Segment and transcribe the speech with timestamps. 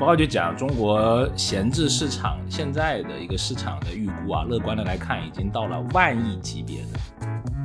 [0.00, 6.98] 报告就讲中国闲置市场现在的一个市场的预估啊，乐观的来看，已经到了万亿级别的。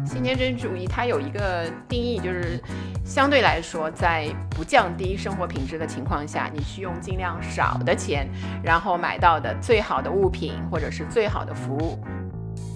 [0.06, 2.62] 新节点主义它有一个定义，就是
[3.06, 8.30] 相对来说，在不降低生活品质的情况下，你去用尽量少的钱，
[8.62, 11.98] 然后买到的最好的物品或者是最好的服务。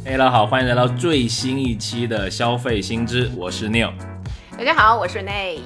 [0.06, 3.92] 大家好，欢迎来到最新一期的消费新知，我是 Neil。
[4.58, 5.60] 大家好，我是 Nay。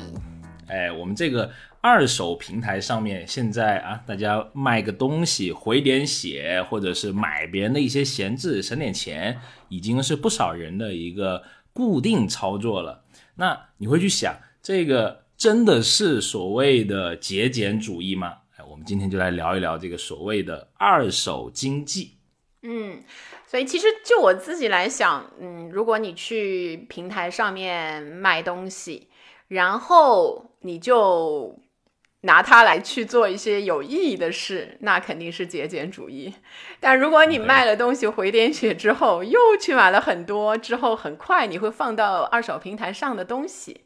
[0.66, 1.48] 哎，我们这个
[1.84, 9.38] 二手平台上面现在啊，大家卖个东西回点血，或者是买别人的一些闲置省点钱，
[9.68, 11.44] 已经是不少人的一个
[11.74, 13.04] 固定操作了。
[13.36, 18.38] 那你会去想，这个真的是所谓的节俭主义吗？
[18.56, 22.14] 哎，我们今天就来聊一聊这个所谓的二手经济。
[22.62, 23.04] 嗯。
[23.46, 29.10] 所以其实就我自己来想，嗯，如果你去平台上面卖东西，
[29.50, 31.60] 然后你就
[32.24, 36.34] 拿它来去做一些有意义的事，那肯定是节俭主义。
[36.80, 43.82] 但如果你卖了东西回点血之后，又去买了很多，之后很快你会放到二手平台上的东西。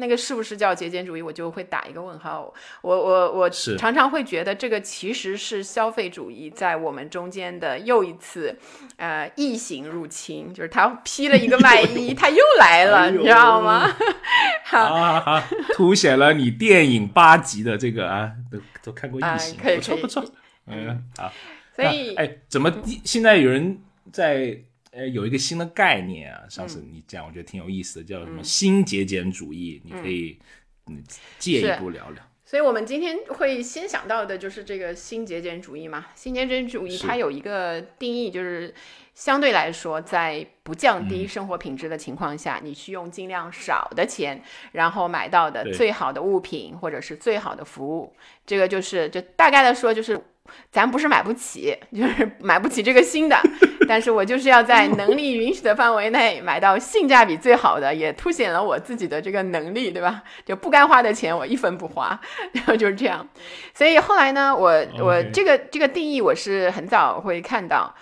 [0.00, 1.22] 那个是不是叫节俭主义？
[1.22, 2.52] 我就会打一个问号。
[2.82, 8.58] 我我我常常会觉得这个其实是消费主义在我们中间的又一次，
[8.96, 10.52] 呃，异形入侵。
[10.52, 13.88] 就是他披了一个外衣， 他又来了，你知道吗？
[14.64, 15.40] 好，
[15.74, 20.24] 凸显了你电影八集的这个啊，都都看过异形，不错不错。
[20.66, 21.30] 嗯，好。
[21.76, 22.72] 所以，哎，怎么
[23.04, 23.78] 现在有人
[24.10, 24.58] 在？
[24.92, 29.80] 呃，有一个新的概念啊，上次你讲，我觉得挺有意思的，叫什么新节俭主义？
[29.84, 30.38] 你可以
[30.86, 31.02] 嗯
[31.38, 32.22] 借一步聊聊。
[32.44, 36.06] 所以我们今天会先想到的就是这个新节俭主义嘛。
[36.16, 38.74] 新节俭主义它有一个定义，就是
[39.14, 48.12] 相对来说，在不降低生活品质的情况下，你去用尽量少的钱，然后买到的最好的物品或者是最好的服务。
[48.44, 50.20] 这个就是就大概的说，就是
[50.70, 53.36] 咱不是买不起，就是买不起这个新的。
[53.88, 60.22] 但是我就是要在能力允许的范围内买到性价比最好的，也凸显了我自己的这个能力，对吧？
[60.44, 62.20] 就不该花的钱我一分不花，
[62.52, 63.26] 然后就是这样。
[63.74, 67.92] 所以后来呢，我我这个这个定义我是很早会看到，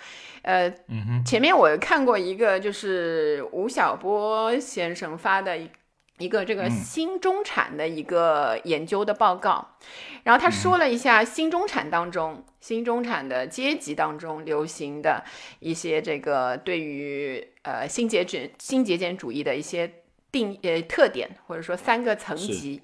[0.43, 0.71] 呃，
[1.25, 5.69] 前面我看过一个就是吴晓波先生发的一。
[6.19, 9.75] 一个这个新中产的一个研究的报告，
[10.23, 15.23] 然后他说了一下新中产当中，新中产的阶级当中流行的
[15.59, 19.91] 一些这个对于呃新节俭新节俭主义的一些
[20.31, 22.81] 定呃特点，或者说三个层级。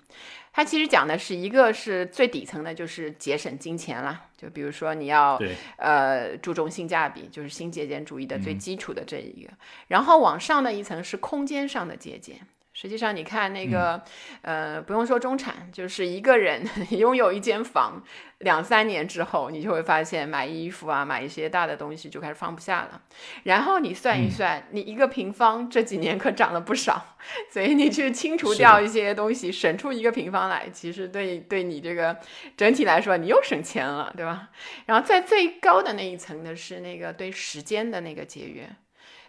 [0.54, 5.38] 他其实讲的是一个是最底层的，就是节省金钱啦，就比如说你要
[5.76, 9.52] 呃注重性价比，就是新节俭主义的最基础的这一个。
[9.90, 12.40] 然后往上的一层是空间上的节俭。
[12.78, 14.04] 实际上，你看那个，
[14.42, 18.04] 呃，不用说中产，就是一个人 拥有一间房，
[18.40, 23.02] 两三年之后，你就会发现买衣服啊，买一些大的东西就开始放不下了。
[23.44, 27.16] 然后你算一算，你一个平方这几年可涨了不少，
[27.50, 32.20] 所以你去清除掉一些东西，省出一个平方来，其实对对你这个
[32.58, 34.50] 整体来说，你又省钱了，对吧？
[34.86, 38.70] 然后在最高的那一层的是那个对时间的那个节约，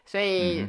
[0.05, 0.67] 所以。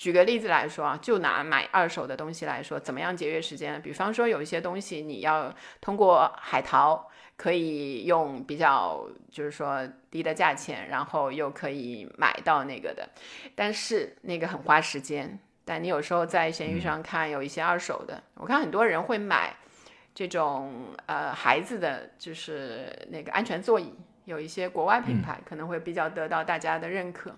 [0.00, 3.78] 举个例子来说啊，就拿买二手的东西来说，怎么样节约时间？
[3.82, 7.06] 比方说有一些东西你要通过海淘，
[7.36, 13.06] 可以用比较就是说低的价钱，然后又可以买到那个的，
[13.54, 15.38] 但是那个很花时间。
[15.66, 19.54] 但你有时候在闲鱼上看有一些二手的，我看很多人会买
[20.14, 23.92] 这种呃孩子的就是那个安全座椅，
[24.24, 27.36] 有一些国外品牌可能会比较得到大家的认可。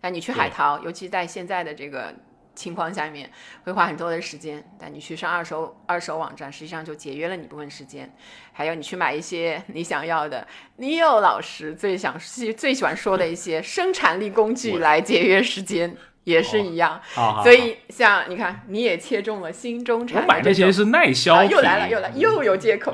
[0.00, 2.14] 那你去海淘，尤其在现在的这个
[2.54, 3.30] 情况下面，
[3.64, 4.62] 会花很多的时间。
[4.78, 8.14] 但你去上二手二手网站，实际上就节约了你部分时间。
[8.52, 10.46] 还有你去买一些你想要的，
[10.76, 12.18] 你有老师最想
[12.56, 17.00] 最喜欢说的一些生产力工具来节约时间，也是一样。
[17.42, 20.22] 所以像你看，你也切中了新中产。
[20.22, 22.92] 我买这些是耐销又来了又来又有借口。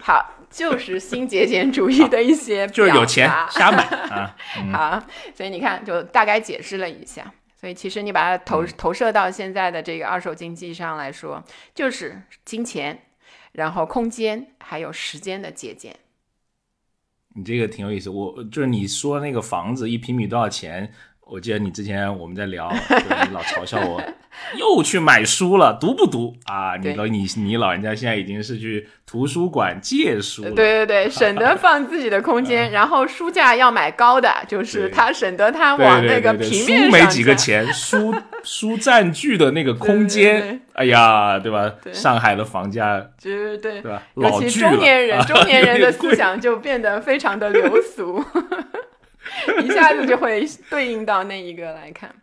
[0.00, 0.34] 好。
[0.50, 4.36] 就是新节俭主义的一些， 就是有钱瞎买啊。
[4.72, 7.32] 好，所以你看，就大概解释了一下。
[7.60, 11.42] 所以其实你把它投投射到现在的这个二手经济上来说，
[11.74, 13.00] 就是金钱，
[13.52, 15.96] 然后空间还有时间的节俭。
[17.34, 20.92] 你这个挺有意思，我就是你说那个房子一平米多少钱？
[21.30, 24.02] 我记得你之前我们在聊，你老嘲笑我
[24.56, 26.74] 又去买书了，读不读啊？
[26.76, 36.90] 你老你你老人家现在已经是去图书馆借书了，对对对， 省得放自己的空间，然后书架要买高的，就是他省得他往那个平面上。
[36.90, 41.70] 书没几个钱，书 书占据的那个空间，哎呀，对吧？
[41.92, 44.02] 上海的房价，对对对吧？
[44.14, 48.24] 尤其中年人，中年人的 思想就变得非常的流俗。
[49.62, 52.14] 一下子就会对应到那一个来看，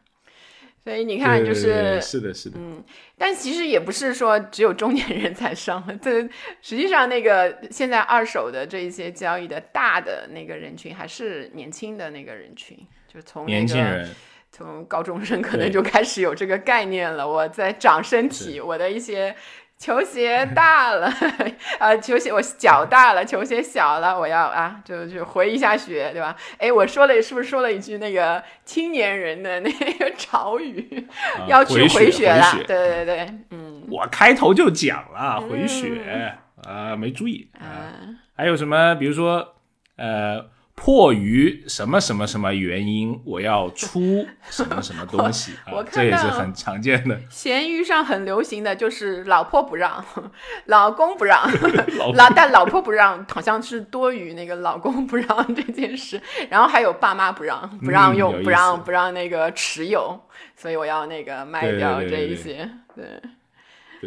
[0.84, 2.84] 所以你看，就是是的，是的，嗯，
[3.18, 6.22] 但其实也不是说只有中年人才上了，这
[6.62, 12.78] 实际上那个现在二手的这一些交易的大的那个人群还是年轻的那个人群，
[13.14, 14.10] 就从年轻人，
[14.52, 19.36] 从高中生可能就开始有这个概念了，我在长身体，我的一些。
[19.78, 21.12] 球鞋大了，
[21.80, 26.36] 呃，球鞋我脚大了，球鞋小了，我要啊，就就回一下血，对吧？
[26.58, 31.08] 哎，我说了，是不是说了一句那个青年人的那个潮语，
[31.48, 32.54] 要去回血了？
[32.66, 37.94] 对对对，嗯，我开头就讲了回血啊，没注意啊，
[38.36, 38.96] 还有什么？
[38.96, 39.56] 比如说，
[39.98, 40.55] 呃。
[40.76, 45.82] 迫于什么什么什么原因，我要出什么什么东西 啊？
[45.90, 47.18] 这也是很常见的。
[47.30, 50.04] 闲鱼上很流行的就是老婆不让，
[50.68, 51.50] 老公不让，
[52.16, 56.22] 老但老婆不让好像是多于那个老公不让这件事。
[56.50, 60.20] 然后还有爸妈不让，不让用，不让不让那个持有，
[60.56, 63.04] 所以我要那个卖掉这一些，对。
[63.04, 63.22] 对对对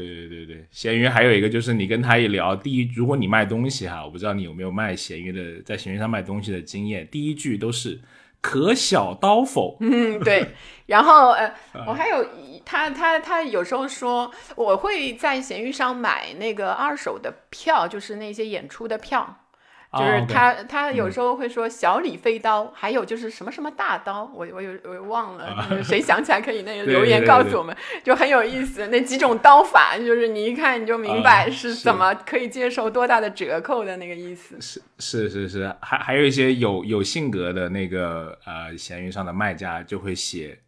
[0.06, 8.00] 对对对对，闲鱼还有一个就是你跟他一聊，第一，如果你卖东西哈，我不知道你有没有卖闲鱼的，在闲鱼上卖东西的经验，第一句都是
[8.40, 9.76] 可小刀否？
[9.82, 10.48] 嗯，对。
[10.86, 11.52] 然后呃，
[11.86, 12.26] 我还有
[12.64, 19.44] 他他他有时候说，我会在闲鱼上买那个二手的票，就是那些演出的票。
[19.90, 27.74] 就是他，他有时候会说小李飞刀，还有就是什么什么大刀，我我有我忘了，谁想起来可以那个留言告诉我们，
[28.04, 28.88] 就很有意思。
[28.88, 34.60] 那几种刀法，就是你一看你就明白是怎么可以接受多大的折扣的那个意思。
[34.60, 40.58] 是是是是，还还有一些有有性格的那个呃，闲鱼上的卖家就会写，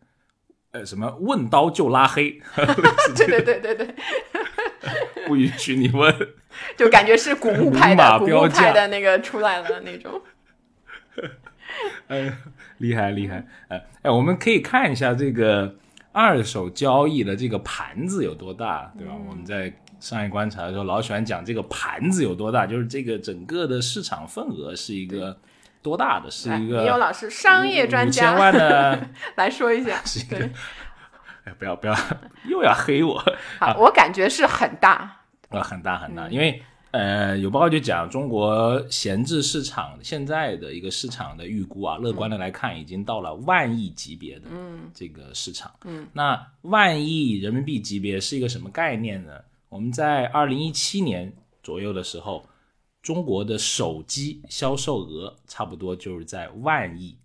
[0.71, 2.41] 呃，什么问刀就拉黑，
[3.15, 3.95] 对对对对对。
[5.27, 6.15] 不允许你问，
[6.77, 10.21] 就感觉是古墓派的 古墓派的那个出来了那种。
[12.09, 12.33] 哎，
[12.79, 13.47] 厉害厉害！
[13.69, 15.77] 哎哎，我们可以看一下这个
[16.13, 19.15] 二手交易的这个盘子有多大，对吧？
[19.29, 25.39] 我们在商业观察的时候老喜欢讲这个盘子有多大，就是这个整个的市场份额是一个
[25.83, 26.85] 多大的，是一个。
[26.85, 30.51] 有老师，商业专家，千万的来说一下，对。
[31.51, 31.95] 哎，不要不要，
[32.49, 33.19] 又要黑我！
[33.59, 36.63] 好，我感觉是很大，啊，很大很大，因为
[36.93, 44.49] 呃，有报告就讲中国闲置市场现在的一个市场的预估啊，乐观的来看，已经到了万亿级别的
[44.95, 45.73] 这个市场。
[45.85, 49.33] 嗯，那万亿人民币级别是一个什么概念呢？
[49.69, 51.33] 我们在二零一七年
[51.63, 52.45] 左右的时候，
[53.03, 57.17] 中国的手机销售额差不多就是在万亿。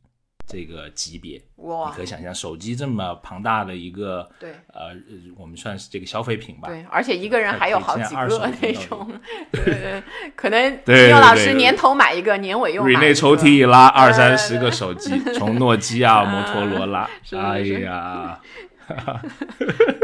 [0.47, 1.89] 这个级别，哇！
[1.89, 4.95] 你可以想象，手机这么庞大的一个，对，呃，
[5.38, 6.68] 我们算是这个消费品吧。
[6.68, 9.12] 对，而且一个人还有好几个那种，
[9.51, 10.03] 对对，
[10.36, 13.00] 可能 对老师年头买一个，年尾又买。
[13.00, 18.39] 内抽屉一拉，二三十个手机， 从诺基亚、摩托罗拉， 哎呀，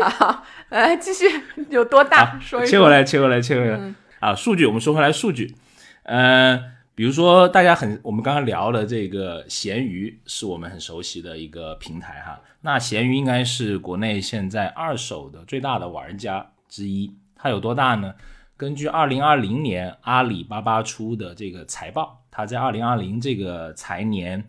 [0.01, 1.25] 好，来继续，
[1.69, 2.39] 有多大？
[2.41, 3.79] 说一切过来，切过来，切过来。
[4.19, 5.55] 啊，数据，我们说回来，数据，
[6.03, 6.63] 嗯。
[7.01, 12.39] 比如说，大家很，我们刚刚聊了这个闲鱼是我们很熟悉的一个平台哈。
[12.61, 17.11] 那闲鱼应该是国内现在二手的最大的玩家之一。
[17.35, 18.13] 它有多大呢？
[18.55, 24.43] 根据二零二零年阿里巴巴出的这个财报，它在二零二零这个财年，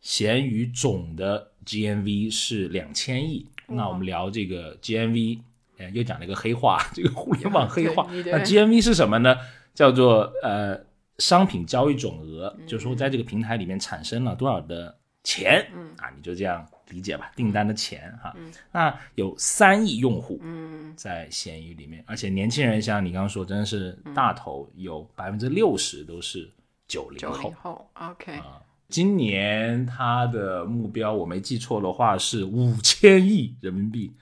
[0.00, 3.44] 闲鱼总的 GMV 是两千亿。
[3.66, 5.40] 那我们聊这个 GMV，
[5.76, 8.08] 呃，又讲了一个黑话， 这个互联网 黑话。
[8.10, 9.36] 那 GMV 是什么呢？
[9.74, 10.87] 叫做呃。
[11.18, 18.34] 商品交易总额，就是说在这个平台里面产生了多少的钱，嗯啊，你就这样理解吧，订单的钱哈。
[18.72, 26.48] 那有三亿用户，嗯，在闲鱼里面，而且年轻人像你刚刚说，真的是大头，有百分之六十都是
[26.86, 27.36] 九零后。
[27.36, 28.32] 九零后，OK。
[28.34, 34.14] 啊，今年他的目标我没记错的话是五千亿人民币，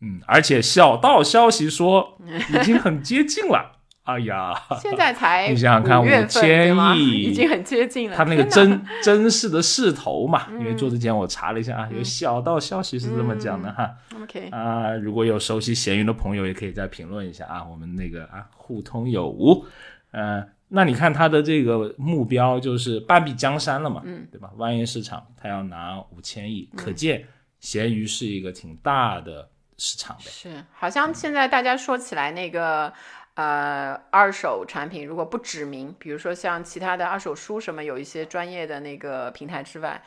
[0.00, 2.16] 嗯，而且小道消息说
[2.54, 3.80] 已经很接近了。
[4.04, 8.16] 哎呀，现在才你想想看，五千亿已经很接近了。
[8.16, 13.90] 他那个真 真实的势头嘛，因为做之前我查了一下啊，有小道消息是这么讲的哈。
[14.22, 19.64] OK 啊，如果有熟悉闲鱼的朋友，也可以再评论一下啊，我们那个啊互通有无。
[20.10, 24.50] 呃，那你看他的这个目标就是半壁江山了嘛，嗯，对吧？
[24.56, 27.26] 万亿市场他要拿五千亿，可见
[27.58, 30.24] 闲鱼是一个挺大的市场呗。
[30.26, 32.92] 是，好像现在大家说起来那个
[33.34, 40.02] 呃二手产品，如果不指明，比如说像其他的二手书什么，有一些专业的那个平台之外。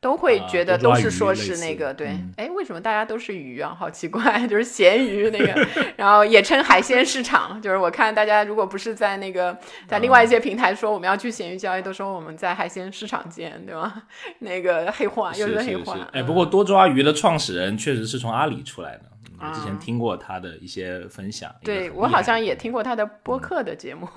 [0.00, 3.76] 都会觉得都是说是那个对，哎，为什么大家都是鱼啊？
[3.76, 5.66] 好奇怪， 就是咸鱼那个，
[5.98, 7.60] 然后也称海鲜市场。
[7.60, 9.58] 就是我看大家如果不是在那个
[9.88, 14.04] 在另外一些平台说我们要去咸鱼交易，都说我们在海鲜市场见，对吧？
[14.38, 16.08] 那个黑话又是黑话。
[16.12, 19.02] 哎，不过多抓鱼的创始人确实是从阿里出来的。
[19.54, 24.08] 之前听过他的一些分享，对我好像也听过他的播客的节目。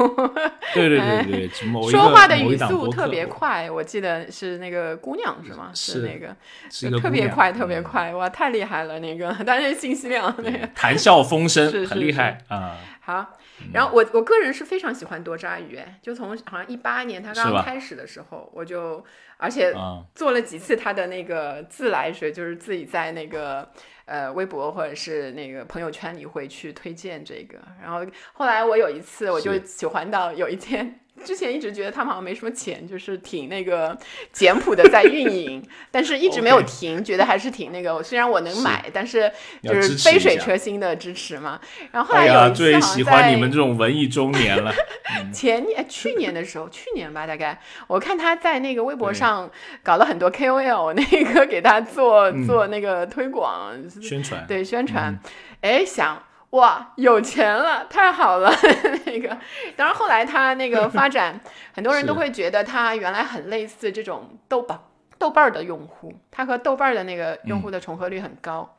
[0.73, 1.49] 对对对对，
[1.89, 5.71] 说话的语速特别快，我记得是那个姑娘是吗？
[5.73, 6.35] 是那个，
[6.69, 12.77] 是特别快特别快，哇，太厉害了那个，但是信息量那个谈笑风生，很厉害啊。
[13.01, 13.37] 好，
[13.73, 19.03] 然后我我个人是非常喜欢多抓鱼，就从好像一八年他刚刚开始的时候，我就
[19.37, 19.73] 而且
[20.15, 23.69] 做了几次他的那个自来水，就是自己在那个。
[24.11, 30.99] 呃，微博或者是那个朋友圈里会去推荐这个，然后后来我有一次我就喜欢到有一天。
[31.23, 33.97] 之前一直觉得他们好像没什么钱，就是挺那个
[34.31, 38.01] 简朴的在运营， 但是一直没有停，觉得还是挺那个。
[38.03, 39.31] 虽然我能买，但是
[39.63, 41.59] 就是杯水车薪的支持嘛。
[41.91, 44.73] 然后后来有一次最喜欢你们这种文艺中年了。
[45.33, 49.49] 前年去年的时候，去年吧，大概我看他在那个微博上
[49.83, 55.19] 搞了很多 KOL， 那个给他做做那个推广宣传，对宣传。
[55.61, 56.21] 哎，想。
[56.51, 58.53] 哇，有钱了，太好了！
[59.05, 59.29] 那个，
[59.75, 61.39] 当然后来他那个发展，
[61.73, 64.79] 很多人都会觉得他原来很类似这种豆瓣
[65.17, 68.77] 豆瓣儿的用户，他和豆瓣儿的那个用户的重合率很高，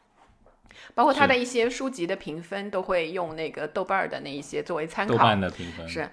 [0.94, 5.14] 包括他的一些书籍的评分都会用那个豆瓣儿的那一些作为参考。
[5.14, 6.06] 豆瓣的评分是，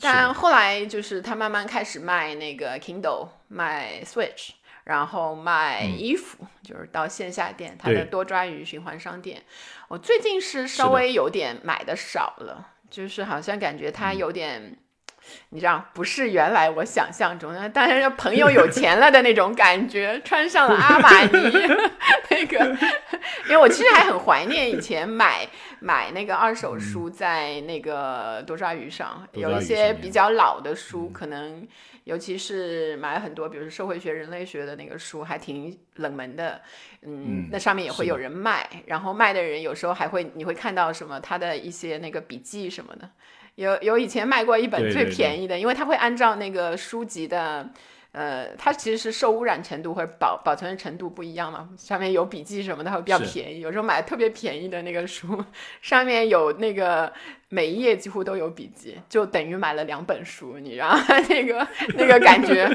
[0.00, 4.52] 但后来就是他慢慢开始卖那个 Kindle，卖 Switch。
[4.84, 9.42] 然后卖衣服，就是到线下店，它的多抓鱼循环商店。
[9.88, 14.76] 我最近是稍微有点买的少了，就是好像感觉它有点，
[15.50, 21.52] 你知道，不是原来我想象中的，当然朋友有钱了的那种感觉，穿上了阿玛尼
[22.30, 22.76] 那个。
[23.44, 25.46] 因为我其实还很怀念以前买
[25.78, 31.68] 买那个二手书，在那个多抓鱼上，有一些比较老的书，可能。
[32.04, 36.60] 尤其是买了很多，比如说社会学、人类学的那个书，还挺冷门的，
[37.02, 43.10] 嗯，那上面也会有人卖，然后卖的人有时候还会，你会看到什么他的一些那个笔记什么的，
[43.54, 47.70] 有有以前卖过一本最便宜的，因为他会按照那个书籍的。
[48.12, 53.60] 呃，它其实是受污染程度或者保保存程度不一样嘛，上面有笔记什么的会比较便宜。
[53.60, 55.42] 有时候买特别便宜的那个书，
[55.80, 57.10] 上面有那个
[57.48, 60.94] 每一页几乎都有笔记，就等于买了两本书，你知道
[61.30, 62.68] 那个那个感觉。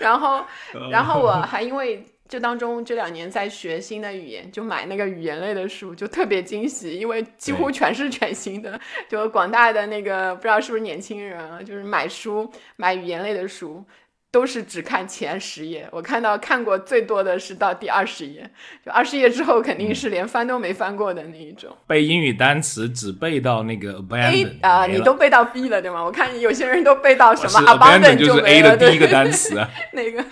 [0.00, 0.42] 然后，
[0.90, 8.80] 然后我 还因为这当中这两年在学新的语言，就买那个语言类的书，就特别惊喜，因为几乎全是全新的。
[9.06, 13.84] 就广大的那个不知道是不是年轻人啊，就是买书买语言类的书。
[14.30, 18.50] 都是只看前十页，我看到看过最多的是到第二十页，
[18.84, 21.74] 就二十页之后肯定是连翻都没翻过的那一种。
[21.86, 26.04] 背英语单词只背到那个 abandon 啊，你都背到 B 了对吗？
[26.04, 29.54] 我看有些人都背到什么 abandon 就是 A 的第一个单词。
[29.94, 30.22] 那个，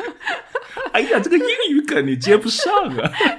[0.93, 2.71] 哎呀，这个英语梗你接不上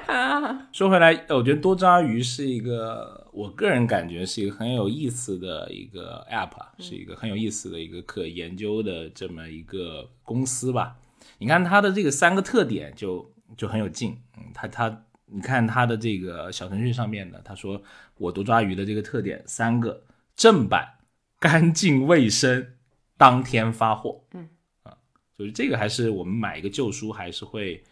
[0.08, 0.68] 啊！
[0.74, 3.16] 说回来，我觉得多抓鱼是一个。
[3.38, 10.98] 我个人感觉是一个很有意思的一个 app，是一个很有意思的一个可研究的这么一个公司吧。
[11.38, 17.79] 你看它的这个三个特点就就很有劲，嗯，它它你看它的这个小程序上面的，他说
[18.17, 20.03] 我多抓鱼的这个特点三个
[20.36, 20.96] 正版、
[21.39, 22.74] 干净卫生、
[23.17, 24.50] 当天发货，嗯
[24.82, 24.98] 啊，
[25.38, 27.84] 就是这个还是我们买一个旧书还是会。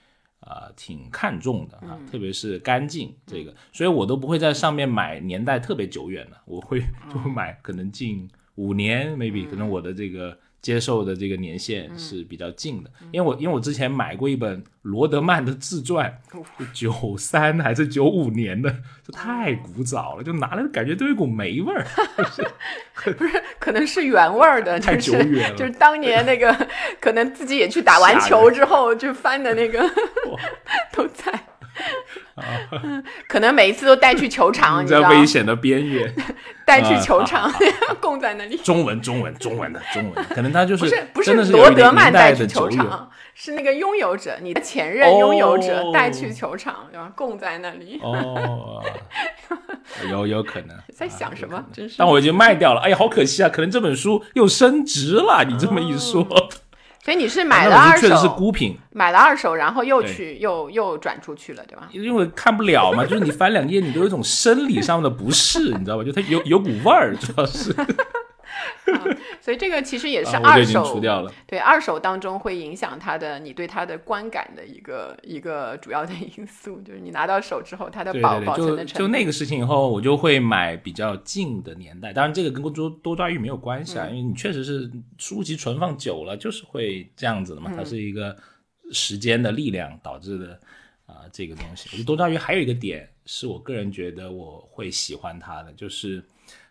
[0.45, 6.79] 啊，挺看重的啊，特别是干净这个，所以我都不会在上面买年代特别久远的，我会
[7.11, 10.37] 就会买可能近五年，maybe 可能我的这个。
[10.65, 16.11] 接受的这个年限是比较近的，因为我因为我之前买过一本罗德曼的自传，
[16.73, 21.85] 九三还是九五年的，这太古早了，就拿来感觉都有股霉味儿，
[23.15, 26.67] 不是，可能是原味儿的， 太久远了，就是当年那个，
[26.99, 29.87] 可能自己也去打完球之后就翻的那个，
[30.91, 31.31] 都在。
[33.27, 36.13] 可能每一次都带去球场，你在危险的边缘，
[36.65, 37.51] 带去球场
[38.01, 38.57] 供在那里。
[38.57, 47.11] 中文，中文，中文的中文，可能他就是不是不是罗德曼带去球场，是那个拥有者，你的前任拥有者带去球场，对吧？
[47.15, 47.99] 供在那里。
[48.01, 48.83] 哦，
[50.09, 50.75] 有有可能。
[50.93, 51.63] 在想什么？
[51.73, 51.95] 真是。
[51.97, 53.49] 但我已经卖掉了，哎呀，好可惜啊！
[53.49, 55.45] 可能这本书又升值了。
[55.47, 56.25] 你这么一说，
[57.05, 61.87] 所以你是买了二手，确实是孤品，买了二手，然后又去又又转出去了，对吧？
[61.91, 66.03] 因为看不了嘛，就是你翻两页，你都有一种生理上的不适，你知道吧？
[66.03, 67.71] 就它有有股味儿，主要是。
[69.41, 70.99] 所以这个其实也是二手，
[71.47, 78.99] 对二手当中会影响它的你对它的观感的一个一个主要的因素，就是你拿到手之后它的保保存的程度。
[78.99, 82.13] 就那个事情以后，我就会买比较近的年代。
[82.13, 88.35] 当然，这个跟多多抓鱼没有关系啊，因为你确实是书籍存放久了就是会这样子的嘛，它是一个
[88.91, 90.59] 时间的力量导致的
[91.05, 91.89] 啊这个东西。
[91.91, 96.23] 我觉得多抓鱼还有一个点是我个人觉得我会喜欢它的，就是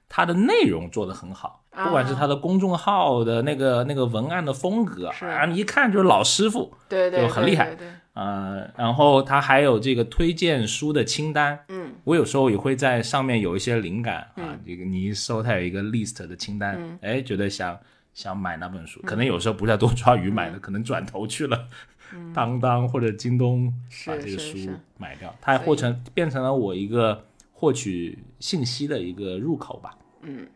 [0.08, 1.63] 它的内容做得很好。
[1.76, 7.76] 不管是他的公众号的那个那个文案的风格啊，你一看就是老师傅，对对，就很厉害。
[8.12, 14.56] 呃，然后他还有这个推荐书的清单，嗯，我有时候也会在上面有一些灵感啊。
[14.64, 17.76] 这个你一搜，它有一个 list 的清单，哎，觉得想
[18.12, 21.66] 想买那本书，可能有时候不是在多抓鱼买的，可能转头去了
[22.32, 23.74] 当当或者京东
[24.06, 24.56] 把这个书
[24.96, 29.98] 买掉，它或成变成了我一个获取信息的一个入口吧。
[30.22, 30.46] 嗯。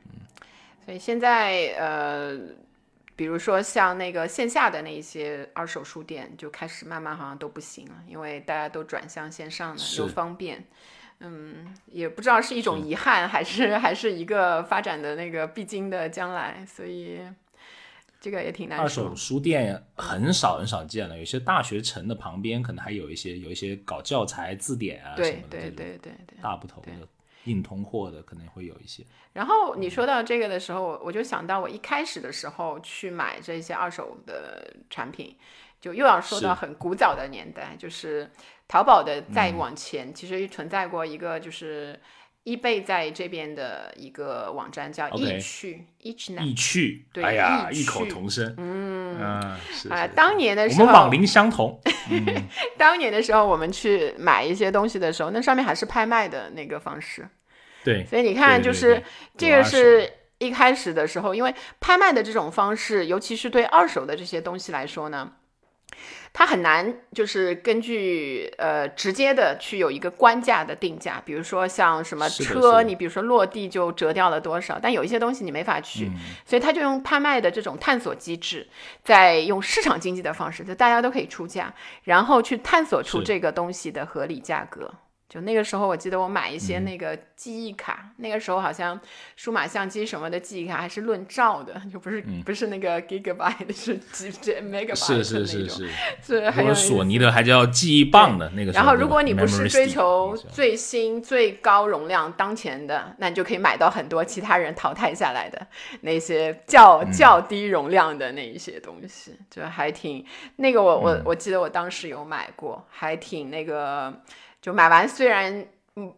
[0.88, 2.35] 所以现在，呃，
[3.14, 10.64] 比如说像那个线下的那一些二手书店，就开始慢慢好像都不行了，因为大家都转向线上了，又方便。
[11.21, 16.64] 嗯，也不知道是一种遗憾，还是 还是一个发展的那个必经的将来。
[16.64, 17.21] 所以
[18.18, 18.78] 这个也挺难。
[18.78, 27.07] 二手书店很少很少见了，有些大学城的旁边可能还有一些有一些搞教材字典啊什么的，对对对对对，大不同的。
[27.48, 29.02] 硬通货的可能会有一些。
[29.32, 35.36] 然后你说到这个的时候，我我就想到我一开始的时候去买这些二手的产品，
[35.80, 38.30] 就又要说到很古早的年代，就是
[38.66, 41.98] 淘宝的再往前，其实存在过一个就是
[42.44, 51.80] 易贝在这边的一个网站叫易趣，易趣，易趣，对，哎呀，异口同声，嗯啊，啊，当年的时候我们网龄相同。
[52.78, 57.28] 当年的时候，我们去买一些东西的时候，那上面还是拍卖的那个方式。
[57.85, 59.02] 对，所以你看，就是
[59.37, 65.32] 这个是一开始的时候，因为拍卖的这种方式，尤其是对二手的这些东西来说呢，
[66.32, 71.20] 它很难就是根据呃直接的去有一个官价的定价。
[71.25, 76.11] 比如说像什么车，你比如说落地就折掉了多少，但有一些东西你没法去，
[76.44, 78.68] 所以他就用拍卖的这种探索机制，
[79.02, 81.74] 在用市场经济的方式，就大家都可以出价，
[82.05, 84.92] 然后去探索出这个东西的合理价格。
[85.28, 88.98] 就那个时候，我记得我买一些那个记忆卡，那个时候好像
[89.36, 95.90] 数码相机什么的记忆卡还是论兆的，就不是不是那个 gigabyte， 是几 megabyte 是是是是，
[96.22, 98.72] 是还有索尼的还叫记忆棒的那个。
[98.72, 105.66] 然后如果你不是追求最新最高容量当前的，那你就可以买到很多其他人淘汰下来的
[106.00, 110.24] 那些较较低容量的那一些东西，就还挺
[110.56, 114.10] 那个我我我记得我当时有买过，还挺那个。
[114.61, 115.66] 就买完，虽然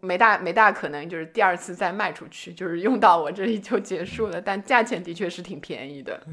[0.00, 4.40] 没大没大可能，就是第二次再卖出去，就是用到我这里就结束了。
[4.40, 6.26] 但价钱的确是挺便宜的。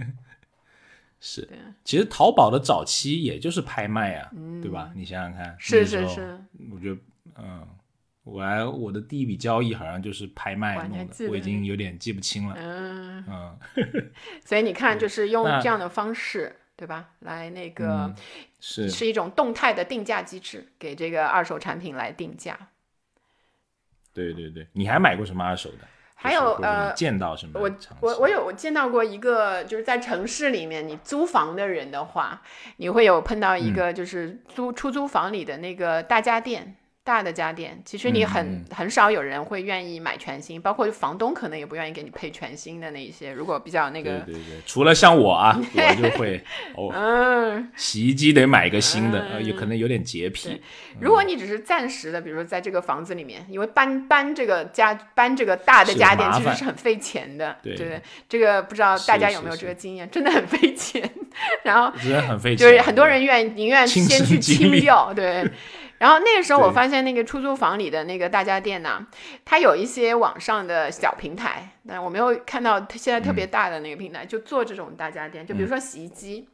[1.19, 1.47] 是，
[1.83, 4.29] 其实淘宝的早期也就是拍卖啊，
[4.61, 4.91] 对吧？
[4.95, 6.39] 你想想看，是是是，
[6.71, 6.97] 我觉得，
[7.37, 7.67] 嗯，
[8.23, 12.55] 我来我的第一笔交易好像就是拍卖弄的，我已经有点记不清了。
[12.57, 13.57] 嗯嗯，
[14.45, 16.55] 所以你看，就是用这样的方式。
[16.79, 17.09] 对吧？
[17.21, 18.13] 来那个
[18.59, 22.57] 是是一种动态的定价机制，给这个二手产品来定价。
[24.13, 25.87] 对对对，你还买过什么二手的？
[26.15, 27.59] 还有呃，见到什么？
[27.59, 32.41] 我我我有我见到过一个，就是在城市里面，你租房的人的话，
[32.77, 36.75] 你会有碰到一个，就是租出租房里的那个大家电。
[37.07, 43.31] 大的家电，其实你很很少有人会愿意买全新，包括房东可能也不愿意给你配全新的那一些。
[43.31, 46.43] 如果比较那个，对对对，除了像我啊，我就会
[46.75, 50.61] 哦，嗯，洗衣机得买一个新的，呃，有可能有点洁癖。
[50.99, 61.09] 如果你只是暂时的，比如说在这个房子里面，因为搬搬这个家搬这个大的家电其实是很费钱的，对对，这个不知道大家有没有这个经验，真的很费钱。
[61.63, 65.49] 然后真的很费钱，就是很多人愿宁愿先去清掉，对。
[65.99, 69.07] 然后那个时候，我发现那个出租房里的那个大家电呢，
[69.43, 75.45] 它有一些网上的小平台，但我没有看到它现在特别大的那个平台，就做这种大家电。
[75.45, 76.47] 就比如说洗衣机，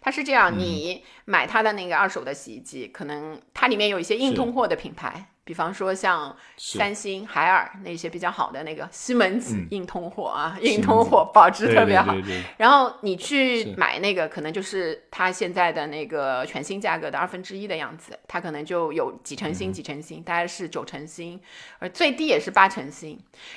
[0.00, 12.12] 它是这样，你买它的那个二手的洗衣机，可能它里面有一些硬通货的品牌，比方说像三星、海尔那些比较好的那个西门子硬通货啊，硬通货保值特别好。
[12.56, 21.40] 然后你去买那个，可能就是它现在的那个全新价格的二分之一的样子，它可能就有几成新、几成新，大概是九成新，
[21.78, 23.16] 而最低也是八成新。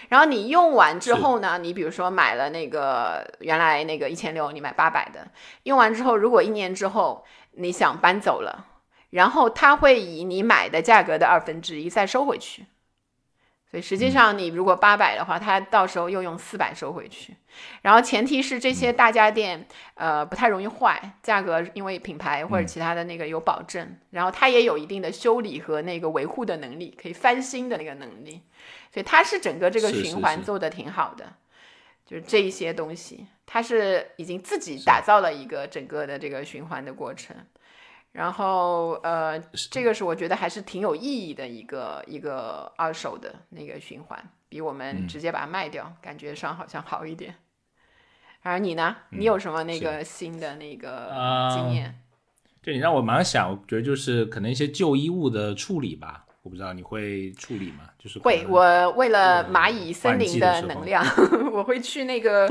[0.09, 5.27] 然后你用完之后呢，你比如说买了那个原来那个一千六，你买八百的，
[5.63, 8.67] 用完之后，如果一年之后你想搬走了。
[9.09, 12.65] 然后他会以你买的价格的二分之一再收回去，
[13.71, 17.35] 所以实际上你如果八百的话，他到时候又用四百收回去。
[17.81, 28.43] 然后前提是这些大家电呃不太容易坏，价格因为品牌或者其他的那个有保证，然后它也有一定的修理和那个维护的能力，可以翻新的那个能力，
[28.93, 31.33] 所以它是整个这个循环做的挺好的。
[32.05, 37.35] 就是这一些东西，它是已经自己打造了一个整个的这个循环的过程。
[38.19, 39.39] 然后，呃，
[39.71, 47.33] 这个是我觉得还是挺有意义的一个一个二手的那个循环，比我们直接把它卖掉，感觉上好像好一点。
[48.41, 48.93] 而你呢？
[49.11, 51.97] 你有什么那个新的那个经验？
[52.61, 57.85] 就你让我蛮想，我觉得就是可能一些旧衣物的处理吧，我不知道你会处理吗？
[57.97, 61.01] 就是会，我为了蚂蚁森林的能量，
[61.53, 62.45] 我会去那个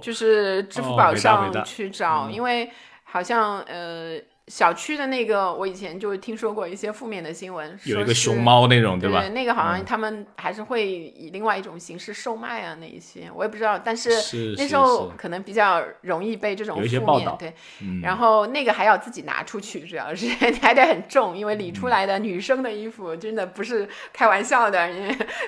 [0.00, 2.70] 就是支付宝上去找，因为
[3.04, 4.18] 好像呃。
[4.50, 9.28] 小区的那个，我以前就听说过一些负面的新闻，有一个熊猫那种，对吧？
[9.28, 13.78] 那个好像他们还是会以另外一种形式售卖啊，那一些我也不知道。
[13.78, 14.10] 但是
[14.56, 17.54] 那时候可能比较容易被这种负面对，
[18.02, 20.26] 然后那个还要自己拿出去，主要是
[20.60, 24.90] 还得很重，因为理出来的女生的衣服真的不是开玩笑的，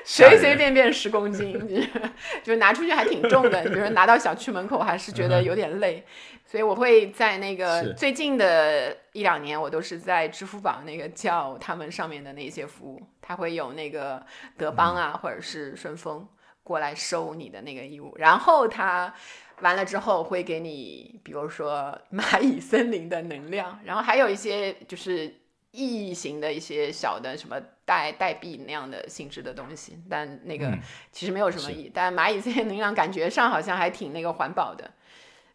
[0.04, 1.60] 随随便便十公斤，
[2.44, 3.64] 就拿出去还挺重的。
[3.64, 6.04] 比如拿到小区门口，还是觉得有点累。
[6.52, 14.22] 所以我会在那个最近的一两年，我都是在支付宝那个叫他们上面的那些服务，他会有那个
[14.58, 16.28] 德邦啊，或者是顺丰
[16.62, 19.14] 过来收你的那个衣物，然后他
[19.62, 25.34] 完了之后会给你，比如说蚂蚁森林的能量，然后还有一些就是
[25.70, 30.70] 意义型的一些小的什么代代币那样的性质的东西，但那个
[31.10, 34.90] 其实没有什么意义，但蚂蚁森林能量感觉上好像还挺那个环保的。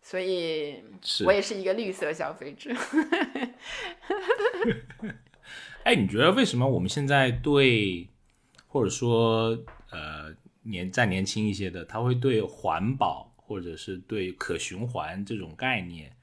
[0.09, 0.81] 所以，
[1.25, 2.71] 我也是一个绿色消费者。
[5.83, 8.07] 哎，你觉得为什么我们现在对，
[8.67, 9.49] 或者说
[9.91, 16.15] 呃年再年轻一些的，他会对环保或者是对可循环这种概念，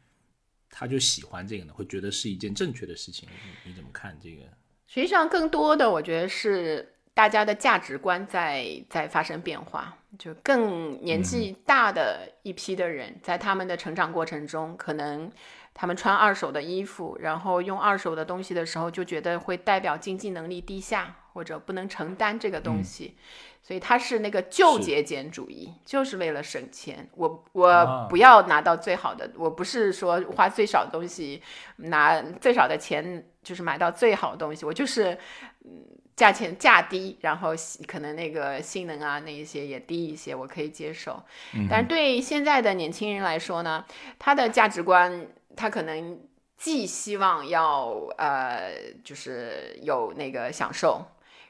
[0.70, 1.74] 他就喜欢这个呢？
[1.74, 3.28] 会觉得是一件正确的事情？
[3.66, 4.44] 你怎么看这个？
[4.86, 6.93] 实际上，更多的我觉得是。
[7.14, 15.30] 大家的价值观在在发生变化，就更年纪大的一批的人，在他们的成长过程中，可能
[15.72, 23.16] 他们穿二手的衣服，然后用二手的东西的时候，就觉得会代表经济能力低下，或者不能承担这个东西，
[23.62, 27.08] 所以他是那个旧节俭主义，就是为了省钱。
[27.14, 31.40] 我我不要拿到最好的，我不是说花最少的东西，
[31.76, 35.16] 拿最少的钱就是买到最好的东西，我就是
[35.64, 35.86] 嗯。
[36.16, 37.50] 价钱价低，然后
[37.86, 41.22] 可能那个性能啊，那一些也低一些，我可以接受。
[41.68, 43.84] 但是对现在的年轻人来说呢，
[44.18, 46.20] 他的价值观，他可能
[46.56, 48.72] 既希望要呃，
[49.02, 51.04] 就是有那个享受，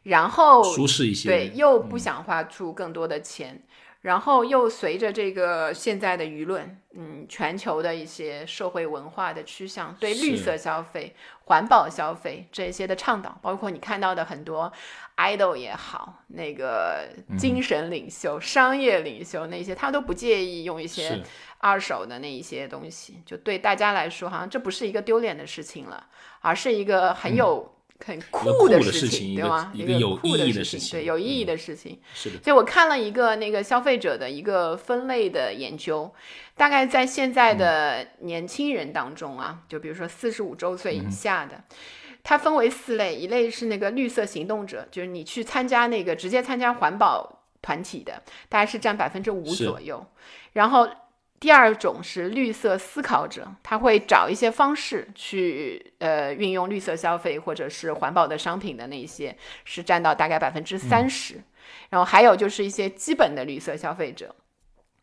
[0.04, 3.62] 然后舒适一些，对，又不想花出更多的钱。
[4.04, 14.70] 然后又随着这个现在的舆论，嗯，全球的一些社会文化的趋向，对绿色消费、环保消费这些的倡导，包括你看到的很多
[15.16, 21.22] idol 也好，那个精神领袖、商业领袖那些，他都不介意用一些
[21.56, 26.06] 二手的那一些东西，就对大家来说，好像这不是一个丢脸的事情了，
[26.42, 27.73] 而是一个很有。
[28.04, 29.70] 很酷的事情，对吗？
[29.74, 31.98] 一个有意义的事情，对，有意义的事情。
[32.12, 32.42] 是的。
[32.42, 36.12] 所以我看了一个那个消费者的一个分类的研究，
[36.56, 41.64] 大概在现在的年轻人当中啊，就比如说四十五周岁以下的，
[42.22, 50.04] 它分为四类，一类是那个绿色行动者，就是你去参加那个直接参加环保团体的，大概是占百分之五左右，
[50.52, 50.88] 然后。
[51.44, 61.34] 第二种是绿色思考者，他会找一些方式去呃运用绿色消费或者是环保的商品的那些，是占到大概百分之三十。
[61.90, 64.34] 然后还有就是一些基本的绿色消费者，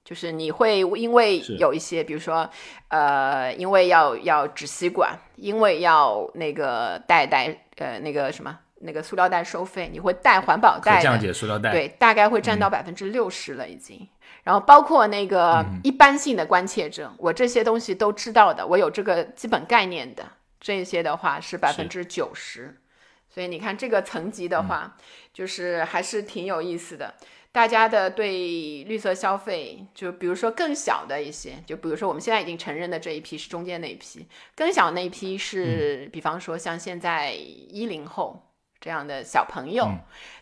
[0.04, 2.50] 就是你会因为有一些，比如说
[2.88, 14.08] 呃，因为要要纸吸管，因为要那个带带呃那个什么那个塑料袋收费，你会带环保袋，降解塑料袋，对，大概会占到百分之六十了已经。
[14.44, 20.26] 然后包括那个一般性的关切症，我这些东西都知道的，我有这个基本概念的，
[20.60, 22.80] 这些的话是百分之九十，
[23.30, 24.98] 所以你看这个层级的话，
[25.34, 27.14] 就是还是挺有意思的。
[27.54, 38.42] 大家的对绿色消费，就比如说更小的一些，就比如说我们现在已经承认的这一批是中间那一批，更小那一批是，比方说像现在一零后
[38.82, 39.88] 这样的小朋友，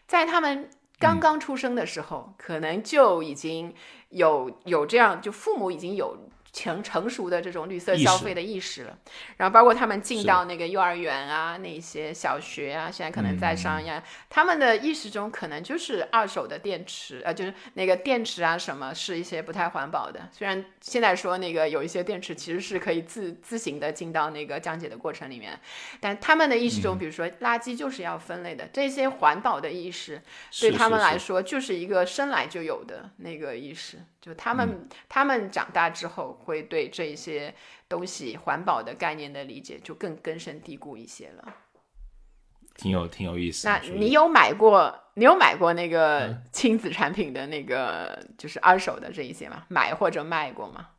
[0.07, 3.75] 在他们刚刚出生的时候，可能就已经
[4.09, 6.17] 有有这样，就父母已经有。
[6.51, 8.97] 成成熟的这种绿色消费的意识了，
[9.37, 20.27] 然后包括他们进到那个幼儿园啊，那些小学啊，现在可能在上呀，他们的意识中可能就是二手的电池，呃，就是那个电池啊什么是一些不太环保的。
[20.31, 25.59] 虽然现在说那个有一些电池其实是可以自自行的进到那个降解的过程里面，
[25.99, 30.21] 但他们的意识中，比如说垃圾就是要分类的，这些环保的意识
[30.59, 33.99] 对他们来说就是一个生来就有的那个意识。
[34.21, 37.53] 就他们，他们长大之后会对这些
[37.87, 41.55] 东西环保的概念的理解就更根深蒂固一些了，
[42.75, 43.67] 挺有挺有意思。
[43.67, 45.05] 那你有买过？
[45.15, 49.65] 你有买过那个亲子产品的那个就是二手的这一些吗？
[49.67, 50.89] 买或者卖过吗？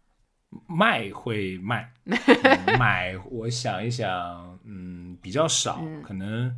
[0.67, 1.93] 卖会卖，
[2.79, 6.55] 买我想一想，嗯，比较少，可能。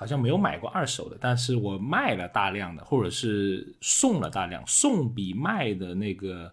[0.00, 6.52] 好像没有买过二手的，但是我卖了大量的，或者是送了大量，送比卖的那个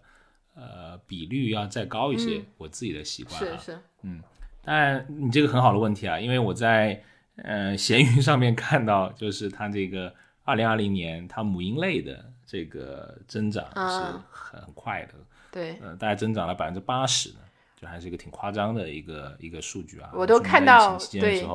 [0.56, 2.42] 呃比率要再高一些。
[2.58, 4.20] 我自己的习惯是是，嗯，
[4.64, 7.00] 但你这个很好的问题啊，因为我在
[7.36, 15.14] 呃闲鱼上面看到，就是它这个二零二零年它母婴类的这个增长是很快的，
[15.52, 17.38] 对，呃，大概增长了百分之八十呢，
[17.80, 20.10] 就还是一个挺夸张的一个一个数据啊。
[20.14, 21.20] 我都看到对。
[21.20, 21.46] 对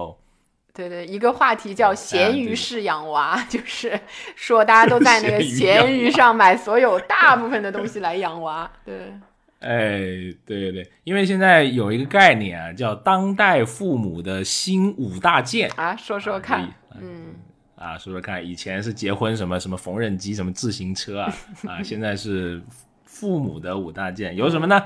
[0.73, 3.99] 对对，一个话题叫“咸鱼式养娃”， 就是
[4.36, 8.71] 说大家都在那个咸鱼上买所有大部分的东西来养娃。
[8.86, 9.13] 对，
[9.60, 9.99] 哎，
[10.45, 17.36] 对对对，因为现在有一个概念啊，叫“当代父母的新五大件”啊，说说看，嗯，
[17.75, 21.34] 啊，说说看，以前是结婚什么什么缝纫机、什么自行车啊，
[21.67, 22.62] 啊，现在是
[23.03, 24.81] 父母的五大件，有什么呢？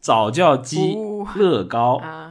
[0.00, 0.96] 早教机、
[1.34, 2.29] 乐高啊。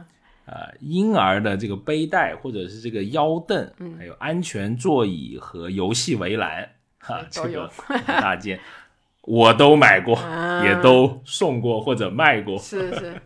[0.52, 7.70] 呃，婴儿的这个背带或者是这个腰凳，还有安全座椅和游戏围栏，哈，这个
[8.04, 8.58] 大件
[9.22, 10.18] 我都买过，
[10.64, 12.58] 也都送过或者卖过。
[12.58, 13.22] 是是，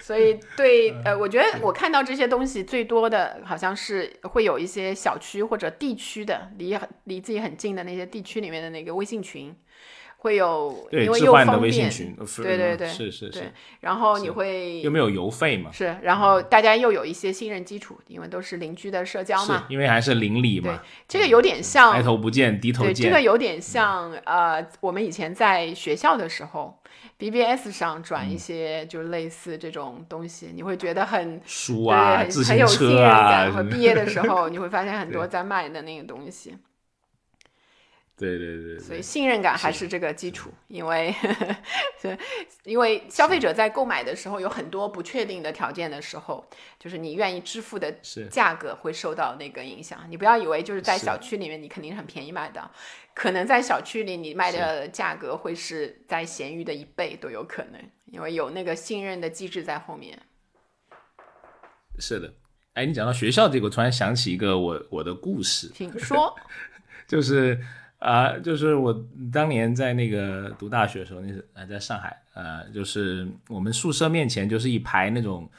[0.00, 9.54] 所以对， 呃，我觉得我看到这些东西最多的好像是会有一些小区或者地区的，离离自己很近的那些地区里面的那个微信群。
[10.26, 11.88] 会有，因为又方便，
[12.42, 13.52] 对对对，是是是。
[13.78, 15.70] 然后你会又没有邮费嘛？
[15.72, 19.66] 是，然后大家又有一些信任基础，因为都是邻居的社交嘛。
[19.68, 20.72] 因为还是邻里嘛。
[20.72, 22.92] 对，这个有点像抬头不见低头见。
[22.92, 26.76] 对，这个有点像呃，我们以前在学校的时候
[27.18, 33.52] ，BBS 上转一些就类似这种东西，你会觉得很书啊，很很有信任感。
[33.52, 36.56] 和毕业的时 候，你会发现很多在卖的那个东西。
[38.18, 41.14] 对对对，所以信任感还是这个基础，因为，
[42.64, 46.42] 因为消费者在购买的时候有很多不确定的条件的时候，
[46.78, 47.92] 就是你愿意支付的
[48.30, 50.00] 价格会受到那个影响。
[50.08, 52.70] 你不要以为就是在小区里面你肯定很便宜买的，
[53.12, 60.18] 可能在小区里你卖的价格会是在闲鱼的一倍都有可能，因为有那个信任的机制在后面。
[61.98, 62.32] 是的，
[62.72, 66.34] 哎，你讲到学校这个，我突然想起一个我我的故事，请说，
[67.06, 67.60] 就是。
[68.06, 75.50] 啊，就是我当年在那个读大学的时候，那是啊，在上海，呃，就是我们宿舍面前就是一排那种，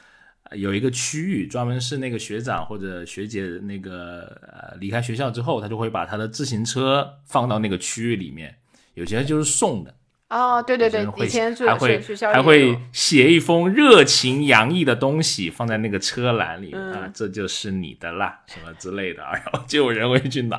[0.52, 8.56] 有一个区域专门是那个学长或者学姐那个呃离开学校之后，他就会把他的自行车放到那个区域里面，
[8.94, 9.94] 有些就是送的。
[10.30, 12.00] 哦，对对对，以前还会
[12.32, 20.58] 还会写一封热情洋溢的东西放在那个车篮里啊，这就是你的啦，什么之类的， 然后就有人会去拿，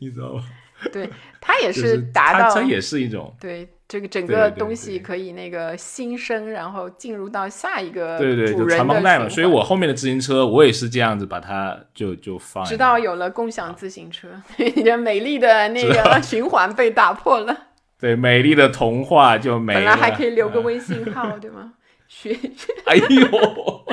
[0.00, 0.44] 你知道吗？
[0.92, 1.08] 对，
[1.40, 9.28] 它也是达到，它也是一种对这个整个东西可以那个新生，然后进入到下一个对对就传帮带嘛。
[9.28, 17.56] 所以我后面的自行车我也是这样子把它就就放，直到有了共享自行车，你的美丽的那个 循环被打破了。
[17.98, 19.80] 对，美丽的童话就没了。
[19.80, 21.72] 本来还可以留个微信号，对吗？
[22.08, 22.36] 学，
[22.84, 23.84] 哎呦，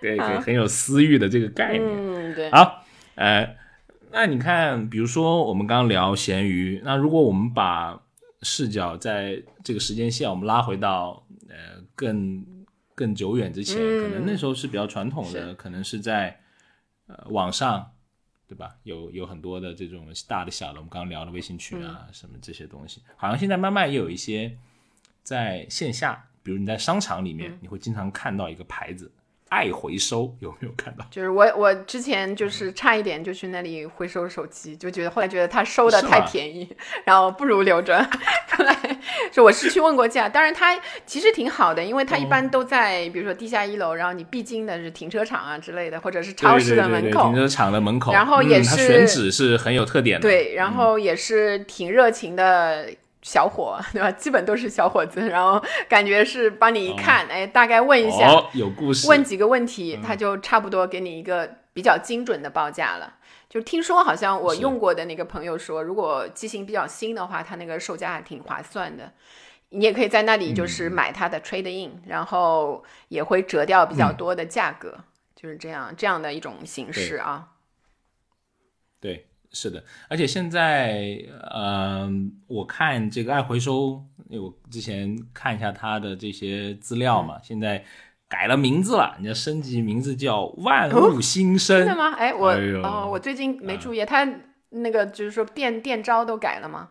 [0.00, 1.82] 对对，很有私欲的这个概念。
[1.84, 2.50] 嗯，对。
[2.50, 2.84] 好，
[3.16, 3.56] 呃。
[4.16, 8.00] 那你看，比如说我们刚刚聊咸鱼，那如果我们把
[8.42, 12.46] 视角在这个时间线我们拉回到呃更
[12.94, 16.38] 更久远之前，可能那时候是比较传统的，可能是在
[17.08, 17.90] 呃网上，
[18.46, 18.76] 对吧？
[18.84, 24.56] 有有很多的这种大的小的，我们刚刚聊的微信群啊什么这些东西，好像现在慢慢也有一些
[25.24, 29.10] 在线下，比如你在商场里面，你会经常看到一个牌子。
[29.54, 31.06] 爱回收，有没有看到？
[31.12, 36.68] 就是我我之前就是差一点就去那里回收手机，就觉得后来觉得他收的太便宜，
[37.04, 38.04] 然后不如留着。
[38.56, 38.76] 后来
[39.32, 47.34] 是我是去问过价，当然他其实挺好的，因为他一般都在比如说地下一楼，然后你必经的是停车场啊之类的，或者是超市的门口对对对对停。
[47.36, 50.28] 车场的门口，然后也是选址是很有特点的。
[50.28, 52.88] 对，然后也是挺热情的
[53.24, 54.12] 小伙， 对吧？
[54.12, 59.08] 基本都是小伙子， 然后感觉是帮你一看，哎，大概问一下，哦，有故事。
[59.08, 63.14] 问几个问题，他就差不多给你一个比较精准的报价了。
[63.48, 69.12] 就听说好像我用过的那个朋友说，如果机型比较新的话，它那个售价还挺划算的。
[69.70, 74.98] 你也可以在那里就是买它的 trade in，、然后也会折掉比较多的价格，
[75.34, 77.48] 就是这样这样的一种形式啊。
[79.00, 81.16] 对，是的，而且现在，
[81.54, 87.84] 嗯、我看这个爱回收，我之前看一下它的这些资料嘛，现在
[88.28, 91.78] 改了名字了，人家升级名字叫万物新生。
[91.78, 92.12] 真的吗？
[92.14, 94.28] 哎，我、哎哦，我最近没注意，它
[94.70, 96.88] 那个就是说店店招都改了吗？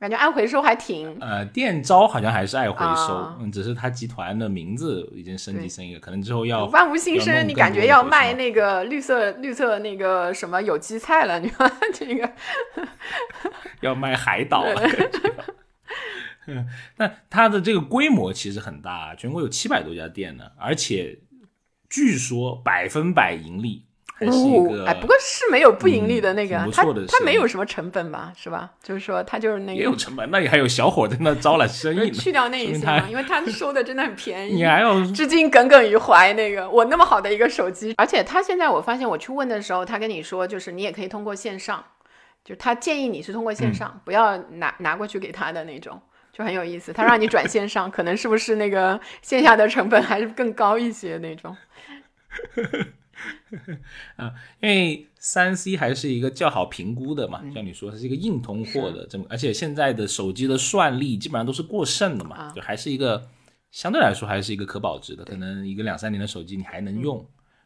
[0.00, 11.38] 感觉爱回收还挺呃，店招好像还是爱回收，啊嗯，只是它集团的名字已经升级成一个，可能之后要万物新生，你感觉要卖那个绿色绿色那个什么有机菜了？
[11.38, 12.32] 你看这个，
[13.82, 14.74] 要卖海岛了。
[14.74, 15.10] 感觉
[16.46, 21.18] 嗯，但它的这个规模其实很大，全国有七百多家店呢，而且
[21.90, 23.84] 据说百分百盈利，
[24.20, 28.70] 还是一个、哦，哎，不过是没有不盈利的那个，嗯挺不它错的生意它没有什么成本吧，是吧？
[28.82, 29.78] 就是说它就是那个。
[29.78, 34.54] 也有成本，那里还有小伙在那招揽生意呢，去掉那一些因为他收的真的很便宜。
[34.60, 36.30] 你还要至今耿耿于怀。
[36.34, 41.82] 那个我那么好的一个手机，而且他现在我发现我去问的时候，他跟你说就是你也可以通过线上，
[42.44, 46.00] 就是他建议你是通过线上，不要拿拿过去给他的那种，
[46.32, 46.92] 就很有意思。
[46.92, 51.56] 他让你转线上，可能是不是那个线下的成本还是更高一些那种？
[54.60, 57.30] 因为三 C 还是一个较好评估的嗯。
[57.30, 62.52] 嘛，像你说它是一个硬通货的这么，而且现在的手机的算力基本上都是过剩的嘛，啊。
[62.54, 63.28] 就还是一个
[63.70, 67.24] 相对来说还是一个可保值的，可能一个两三年的手机你还能用，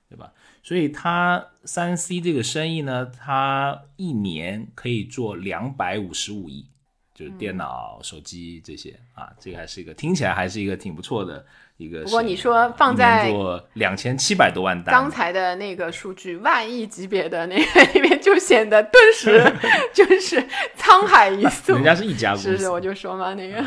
[0.09, 0.33] 对吧？
[0.63, 6.67] 所以它三 C 这个生意呢，它一年可以做两百五十五亿，
[7.15, 11.45] 就是电脑、手机这些啊，这个还是一个听起来还是一个挺不错的
[11.77, 12.03] 一个。
[12.05, 19.43] 不过你说放在做两千七百多万单，刚才的那个数据，万亿级别的那个里面就显得顿时
[19.93, 20.43] 就是
[20.79, 21.75] 沧海一粟。
[21.75, 23.63] 人家是一家公司，是是，我就说嘛，那个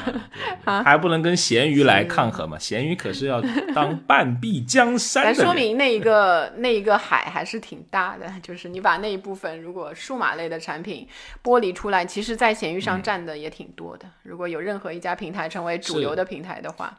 [0.63, 2.58] 他 还不能跟咸鱼来抗衡嘛？
[2.58, 3.41] 咸鱼可是要
[3.76, 5.46] 当半壁江山的但。
[5.46, 11.08] 说明那一个那一个海还是挺大的，就是你把那一部分如果数码类的产品
[11.43, 14.06] 剥离出来，其实在闲鱼嗯上占的也挺多的。
[14.24, 16.98] 如果有任何一家平台成为主流的平台的话，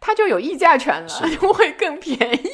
[0.00, 2.48] 它就有议价权了，就会更便宜。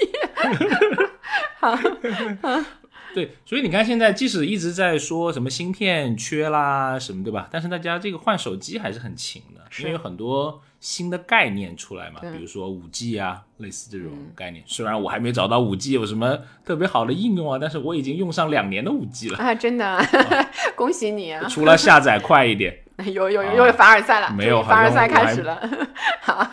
[3.12, 7.48] 对，所以你看，现在即使一直在说什么芯片缺啦什么，对吧？
[7.50, 14.64] 但是大家这个换手机还是很勤的，因为有很多新的概念出来嘛，比如说五 G 啊，类似这种概念。
[14.66, 20.02] 虽然我还没找到五 G 有什么特别好的应用啊，但是我已经用上两年的五 G 了，啊，真的，
[20.74, 21.46] 恭喜你啊！
[21.48, 22.74] 除了下载快一点，
[23.12, 25.60] 有有啊有有凡尔赛了，没有凡尔赛开始了。
[26.22, 26.48] 好，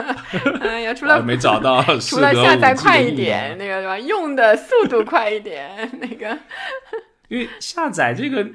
[0.59, 3.97] 哎呀，除了没找到除了下载 5G 的快一点，那个对吧？
[3.97, 6.37] 用的速度快一点，那个
[7.29, 8.45] 因为下载这个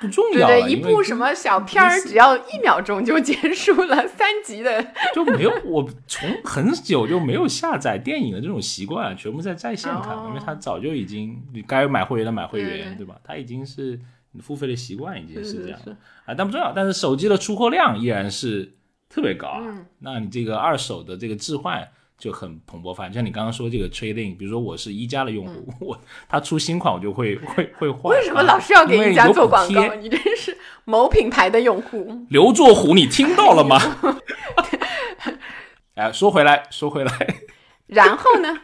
[0.00, 4.92] 不重要一部什么小片儿只要一秒钟就结束了，三集的。
[5.14, 13.16] 就没有我从很久就没有下载电影的这种习惯，全部在在线看，哦因为它早就已经你该买会员的买会员，对吧？
[13.22, 14.00] 它已经是
[14.32, 15.90] 你付费的习惯，已经是这样是
[16.24, 16.72] 啊，但不重要。
[16.72, 18.72] 但是手机的出货量依然是
[19.08, 21.86] 特别高啊，嗯那你这个二手的这个置换。
[22.20, 28.14] 就很蓬勃发展，像你刚刚说这个 trading，比如说我是一加的用户， 我他出新款我就会 会会换。
[28.14, 29.94] 嗯为什么啊老是要给一加做广告？
[29.94, 32.26] 你真是某品牌的用户。
[32.28, 33.80] 刘作虎，你听到了吗？
[35.96, 37.10] 哎，说回来，说回来，
[37.86, 38.56] 然后呢？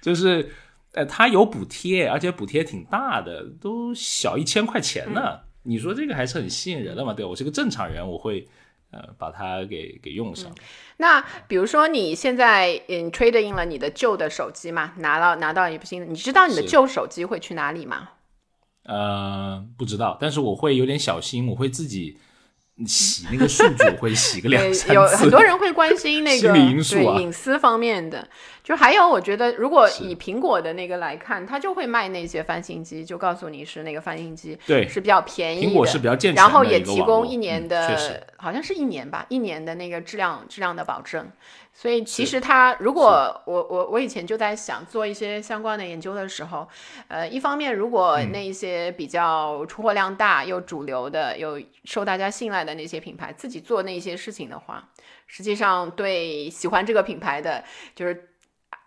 [0.00, 0.52] 就是，
[0.92, 5.20] 呃，它有补贴，而且补贴挺大的，都小一千块钱呢。
[5.24, 7.12] 嗯你说这个还是很吸引人的嘛？
[7.12, 8.48] 对我是个正常人，我会
[8.90, 10.52] 呃把它给给用上。
[10.96, 18.10] 那比如说你现在嗯 trade in 了你的旧的手机嘛，拿到拿到一部新的，你知道你的旧手机会去哪里吗？
[18.84, 22.18] 呃，不知道，但是我会有点小心，我会自己
[22.86, 24.94] 洗那个数据，我会洗个两， 三次。
[24.94, 27.14] 有很多人会关心那个心理因素啊。
[27.14, 28.26] 对隐私方面的，
[28.62, 41.30] 就还有，我觉得如果以苹果的那个来看，它就会卖那些翻新机，就告诉你是那个翻新机，对，是比较便宜的，苹果是比较健全然后也提供一年的，嗯、好像是一年吧，一年的那个质量质量的保证。
[41.80, 46.66] 所以其实他，如果我我我以前就在想做一些相关的研究的时候，
[47.06, 54.88] 呃，一方面如果那一些比较出货量大又主流的、又受大家信赖的那些品牌自己做那些事情的话，
[55.28, 57.62] 实际上对喜欢这个品牌的
[57.94, 58.27] 就是。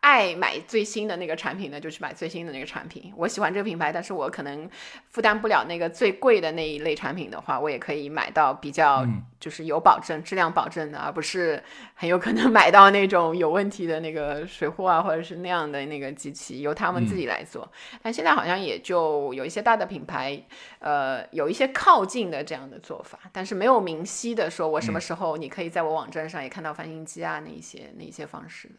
[0.01, 3.13] 爱买最新的那个产品呢，就去买最新的那个产品。
[3.15, 4.67] 我喜欢这个品牌，但是我可能
[5.09, 9.07] 负担不了那个最贵的那一类产品的话，我也可以买到比较
[9.39, 17.71] 就是有保证、质量保证的，而不是很有可能买到那种有问题的那个水货啊，或者是那样的那个机器，由他们自己来做。
[18.01, 20.43] 但现在好像也就有一些大的品牌，
[20.79, 28.75] 呃，有一些靠近的这样的做法，但是没有明晰的说，我什么时候你可以在我网站上也看到翻新机啊，那一些那一些方式的。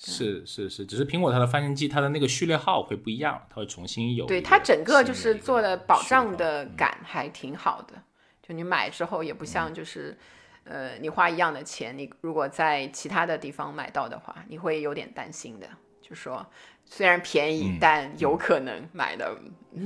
[0.00, 4.26] 是是是，只是苹果它的翻新机，它的那个序列号会不一样，它会重新有。
[4.26, 8.00] 对它整个就是做的保障的感还挺好的，
[8.40, 10.16] 就你买之后也不像就是，
[10.62, 15.68] 呃，你花一样的钱，你如果在其他的地方买到的话，你会有点担心的，
[16.00, 16.46] 就说
[16.84, 19.36] 虽然便宜，但有可能买的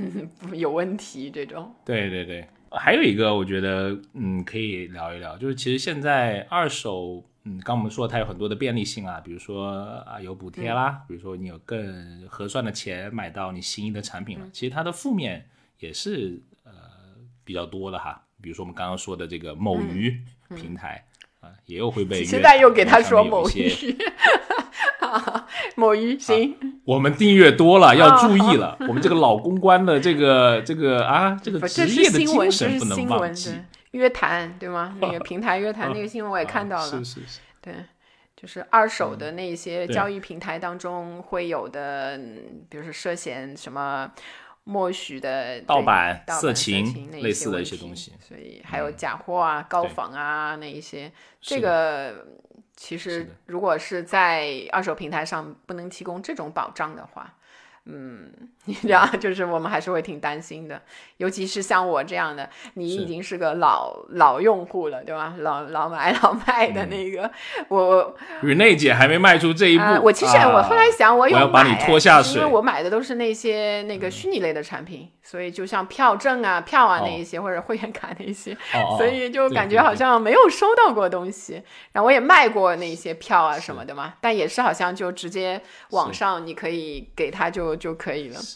[0.52, 1.74] 有问题这种。
[1.86, 7.24] 对对对，还有一个我觉得嗯可以聊一聊，就是其实现在二手。
[7.44, 9.72] 嗯，刚我们说它有很多的便利性啊，比如说
[10.06, 14.46] 啊有补贴啦，比如说你有更合算的钱买到你心仪的产品了。
[14.52, 15.44] 其实它的负面
[15.80, 16.72] 也是呃
[17.42, 20.20] 比较多的哈，比如说我们刚刚说的这个某鱼
[20.54, 21.04] 平台
[21.40, 23.68] 啊，也有会被现在又给他说某鱼，
[25.74, 33.50] 某鱼行，我们订阅多了要注意了，我们这个老公关的这个这个啊这个职业的精神不能忘记。
[33.92, 34.96] 约谈对吗？
[35.00, 37.74] 那个平台约谈那个新闻我也看到了，是是是，对，
[38.36, 42.18] 就是二手的那些交易平台当中会有的，
[42.68, 44.12] 比如说涉嫌什么
[44.64, 52.26] 默许的盗版、色情类似的一些东西，所以还有假货啊、高仿啊那一些，这个
[52.76, 57.34] 其实如果是在二手平台上不能提供这种保障的话。
[57.84, 58.32] 嗯，
[58.64, 60.80] 你知道，就是我们还是会挺担心的，
[61.16, 65.34] 尤其是像我这样的，你已经是个老老用户了，对吧？
[65.38, 67.28] 老老买 老卖的那个，
[67.68, 69.84] 我雨内姐还没迈出这一步。
[70.02, 71.66] 我其实我后来想，我有买，
[72.34, 78.56] 因为我买的都是那些那个虚拟类的产品，所以就像票证啊、票啊那一些，或者会员卡那些，
[78.96, 81.60] 所以就感觉好像没有收到过东西。
[81.90, 85.60] 然后我也卖过那些票啊什么的嘛，但也是好像就直接
[85.90, 87.72] 网上你可以给他就。
[87.82, 88.51] 就可以了，是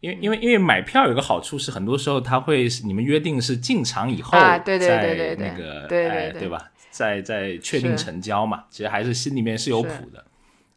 [0.00, 6.70] 因为因为因为买票有个好处是，很多时候他会你们约定是进场以后，对对对对对，那个对对对吧？
[6.90, 10.24] 再再确定成交嘛，其实还是心里面是有谱的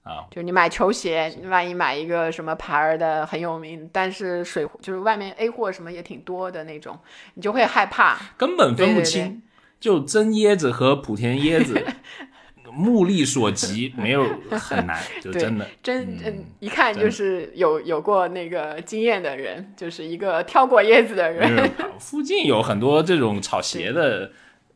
[0.03, 0.26] 啊。
[0.30, 6.99] 就你买球鞋，万一买一个什么牌儿的很有名，但是水就是外面 A 货什么也挺多的那种，
[7.34, 9.41] 你就会害怕，根本分不清，
[9.80, 11.84] 就真椰子和莆田椰子。
[12.76, 21.71] 目力所及， 没有很难， 就真的真嗯，一看就是有有过那个经验的人，就是一个挑过叶子的人。
[21.99, 24.32] 附近有很多这种炒鞋的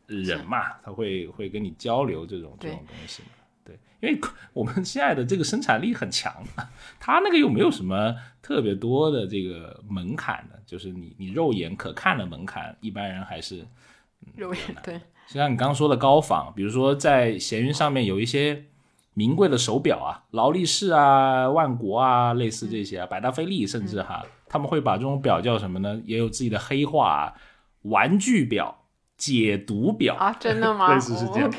[0.06, 3.28] 人嘛，他会会跟你交流这种这种东西嘛。
[3.64, 4.18] 对，因为
[4.52, 6.32] 我们现在的这个生产力很强，
[6.98, 13.66] 他那个又没有什么特别多的这个门槛的，就是你你肉眼可看的门槛，一般人还是
[14.36, 15.00] 肉眼对。
[15.28, 18.64] 就像你刚刚说的高仿，比如说在闲鱼上面有一些
[19.12, 26.00] 名贵的手表啊，劳力士啊、万国啊，类似这些啊，百达翡丽，甚至哈，他们会把这种表叫什么呢？
[26.06, 27.34] 也有自己的黑话啊，
[27.82, 28.84] 玩具表、
[29.18, 30.92] 解读表啊，真的吗？
[30.94, 31.50] 类似是这样。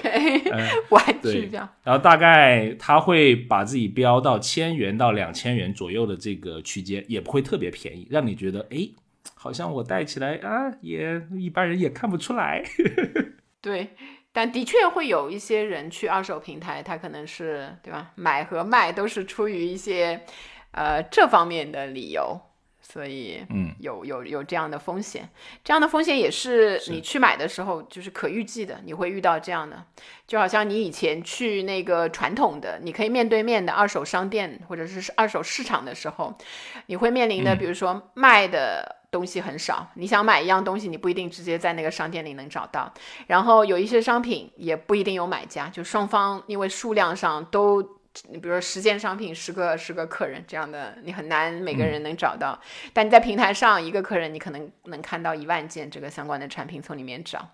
[0.89, 1.69] 玩具表。
[1.83, 8.89] 然后大概他会把自己标到千元到两千元左右的这个区间，也不会特别便宜，让你觉得哎，
[9.35, 12.63] 好像我戴起来啊，也一般人也看不出来。
[13.61, 13.95] 对，
[14.31, 18.11] 但的确会有一些人去二手平台，他可能是对吧？
[18.15, 20.21] 买和卖都是出于一些
[20.71, 22.39] 呃这方面的理由，
[22.91, 25.29] 所以嗯，有有有这样的风险，
[25.63, 29.83] 这样的风险也是你去买的时候就是可预计的，你会遇到这样的，
[30.25, 36.33] 就好像你以前去那个传统的，你可以面对面的二手商店或者是二手市场的时候，
[36.87, 38.97] 你会面临的，比如说卖的。
[39.11, 42.93] 东西很少，你想买一样东西，你不一定直接在那个商店里能找到。
[43.25, 47.81] 然后有一些商品也不一定有买家，就双方因为数量上都，
[48.31, 52.59] 比如说十件商品，十个十个客人这样的，你很难每个人能找到。
[52.93, 57.49] 但你在平台上一个客人，你可能能看到一万件这个相关的产品从里面找。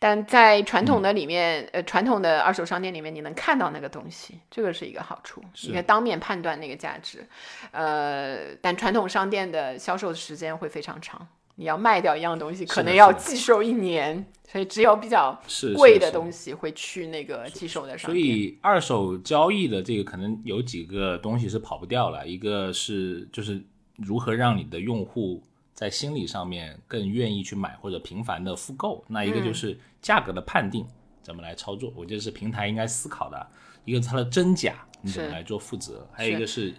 [0.00, 7.26] 但在传统的里面，呃，传统的二手商店里面，你能看到那个东西，这个是一个好处，你可以当面判断那个价值。
[7.72, 11.26] 呃，但传统商店的销售时间会非常长，
[11.58, 15.36] 你要卖掉一样东西，可能要寄售一年，所以只有比较
[15.76, 18.24] 贵的东西会去那个寄售的商店。
[18.24, 23.62] 所以二手交易的这个可能有几个东西是跑不掉了，一个是就是
[23.96, 25.42] 如何让你的用户。
[25.74, 30.84] 在心理上面更愿意去买或者频繁的复购，那一个就是价格的判定
[31.22, 33.46] 怎么来操作，我觉得是平台应该思考的。
[33.84, 36.74] 一个是它的真假你怎么来做负责，还有一个是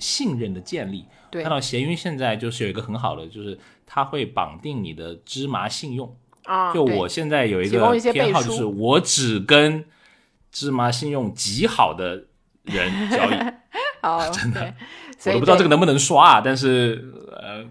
[0.00, 1.04] 信信任的建立。
[1.30, 6.72] 看到闲鱼现在就是有一个很好的，就是它会绑定你的芝麻信用啊。
[6.72, 7.78] 就我现在有一个
[8.12, 9.84] 偏好，就是我只跟
[10.50, 12.24] 芝麻信用极好的
[12.62, 13.34] 人交易。
[14.02, 14.74] 哦， 真的，
[15.26, 17.64] 我都不知道这个能不能刷啊，但是呃。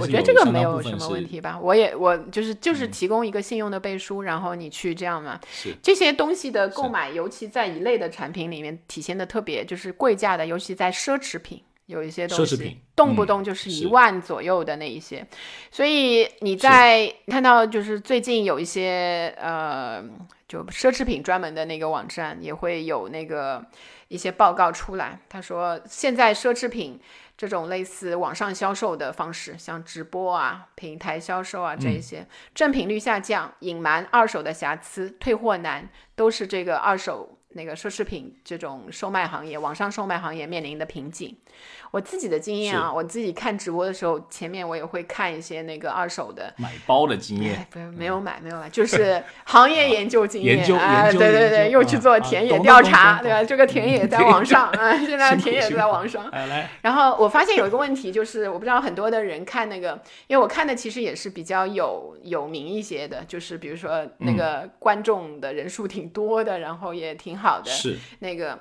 [0.00, 5.38] 我觉得这个没有什么问题吧，我也我就是就是提供一个信用的背书，然后你去这样嘛。
[5.80, 15.26] 这些东西的购买，尤其在一类的产品里面体现的特别，就是贵价的，尤其在奢侈品，有一些东西动不动就是一万左右的那一些。
[15.70, 20.04] 所以你在看到就是最近有一些呃，
[20.46, 23.64] 就奢侈品专门的那个网站也会有那个
[24.08, 27.00] 一些报告出来，他说现在奢侈品。
[27.38, 41.34] 这种类似网上销售的方式，像直播啊、平台销售啊这一些，正品率下降、隐瞒二手的瑕疵、退货难，都是这个二手那个奢侈品这种售卖行业、网上售卖行业面临的瓶颈。
[41.90, 53.42] 我自己的经验啊，我自己看直播的时候，前面我也会看一些那个二手的买包的经验，不是没有买没有买，就是行业研究经验啊，对对对，又去做田野调查，对吧？
[53.44, 56.30] 这个田野在网 上啊，现在田野在网上。
[56.82, 68.58] 然后我发现有一个问题，就是我不知道很多的人看那个，因为我看的其实也是比较有有名一些的，就是比如说那个观众的人数挺多的，然后也挺好的，是那个。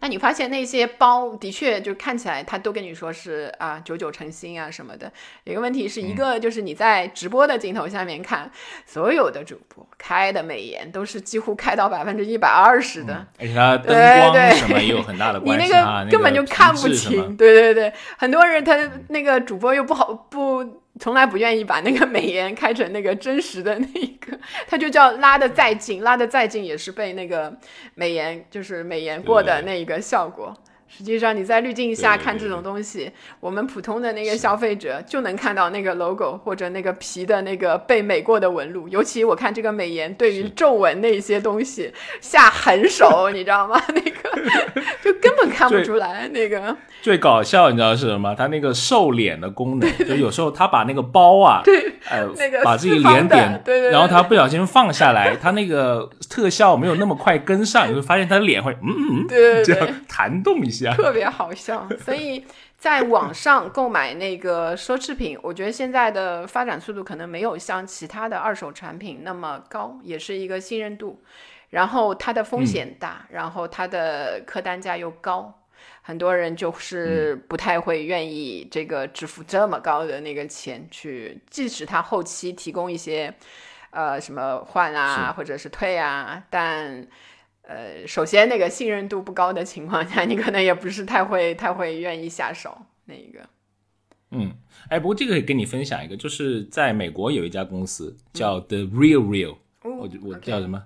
[0.00, 5.10] 那你发现那些包的确就看起来，他都跟你说是啊九九成新啊什么的。
[5.44, 8.50] 有个问题是一个就是你在直播的镜头下面看，
[8.84, 16.02] 所有的主播开的美颜都是几乎开到百分之一百二十的，而且它灯光什么也有很大的 关系啊。
[16.02, 18.76] 你那个根本就看不清，对对对，很多人他
[19.08, 20.82] 那个主播又不好不。
[20.98, 27.54] 从来不愿意把那个美颜开成那个真实的那一个， 他就叫拉的再近，拉的再近也是被那个
[27.94, 30.56] 美颜就是美颜过的那一个效果。
[30.96, 38.88] 实际上你在滤镜下看这种东西，我们普通的那个消费者就能看到那个 logo 或者那个皮的那个被美过的纹路。
[38.88, 43.78] 尤其我看这个美颜对于皱纹那些东西下狠手，你知道吗？
[43.92, 46.28] 那个就根本看不出来。
[46.32, 48.34] 那个最搞笑，你知道是什么？
[48.34, 60.85] 它那个瘦脸的功能，就有时候他把那个包啊，对，呃，那个把自己脸点，对对，然后他不小心放下来，他那个特效没有那么快跟上，你会发现他的脸会嗯嗯，对这样弹动一下。
[60.94, 62.44] 特别好笑，所以
[62.78, 71.22] 在网上购买那个奢侈品，我觉得现在的发展速度可能没有像其他的二手产品那么高，也是一个信任度，
[71.70, 75.52] 然后它的风险大，然后它的客单价又高，
[76.02, 83.32] 很多人就是不太会愿意这个支付这么高的那个钱去，即使他后期提供一些
[83.90, 87.06] 呃什么换啊或者是退啊，但。
[87.66, 93.40] 呃，首先那个信任度不高的情况下，你可能也不是太会太会愿意下手那一个。
[94.30, 94.52] 嗯，
[94.88, 100.82] 哎，不过这个也跟你分享一个，就是在美国有一家公司叫 The Real Real，我我叫什么？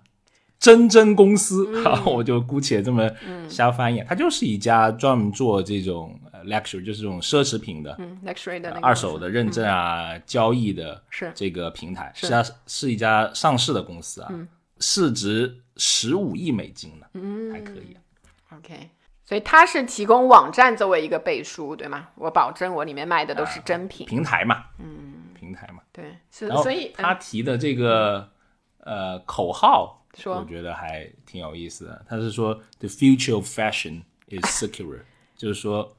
[0.59, 3.11] 真真公司，好，我就姑且这么
[3.49, 11.33] 瞎翻译，它就是一家专门做这种 luxury，就是这种奢侈品的 luxury 的二手的认证啊、交易的是。
[11.35, 12.29] 这个平台，是。
[12.29, 14.31] 它是一家上市的公司啊，
[14.81, 15.63] 市值。
[15.83, 17.97] 十五亿美金呢，嗯，还可以。
[18.55, 18.91] OK，
[19.25, 22.09] 所以它是提供网站作为一个背书，对吗？
[22.17, 24.05] 我保证我里面卖的都是真品。
[24.05, 26.19] 平台嘛，嗯，平台嘛，对。
[26.31, 28.29] 是所以他提的这个
[28.81, 32.05] 呃口号，我觉得还挺有意思的。
[32.07, 35.01] 他是说，The future of fashion is secure，
[35.35, 35.97] 就是说。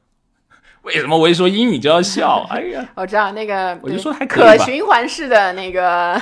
[0.84, 2.46] 为什么我一说英语就要笑？
[2.50, 6.20] 哎呀，我知道那个，我就说还可循环式的那个，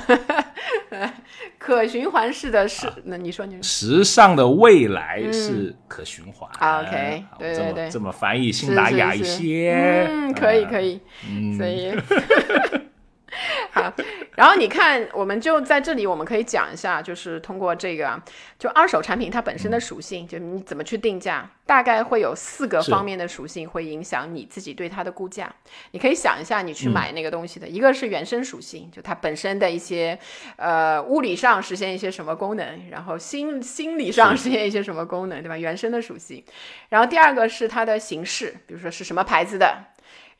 [1.57, 3.63] 可循环式的是，那你说你说。
[3.63, 6.49] 时尚的未来是可循环。
[6.83, 10.99] OK，对对对，这么翻译新达雅一些，嗯，可以可以，
[11.57, 11.93] 所以。
[13.73, 13.93] 好，
[14.35, 18.19] 然后你看，我们就在这里，我们可以讲一下，就是通过这个，
[18.57, 25.53] 就二手产品它本身的属性，就你怎么去定价，大概会有四个方面的属性会影响你自己对它的估价。
[25.91, 30.17] 你可以想一下，你去买那个东西的，一个是原生属性，就它本身的一些
[30.55, 35.57] 呃物理上实现一些什么功能，然后心心理上实现一些什么功能，对吧？
[35.57, 36.43] 原生的属性。
[36.89, 39.85] 然后第二个是它的形式，比如说是什么牌子的，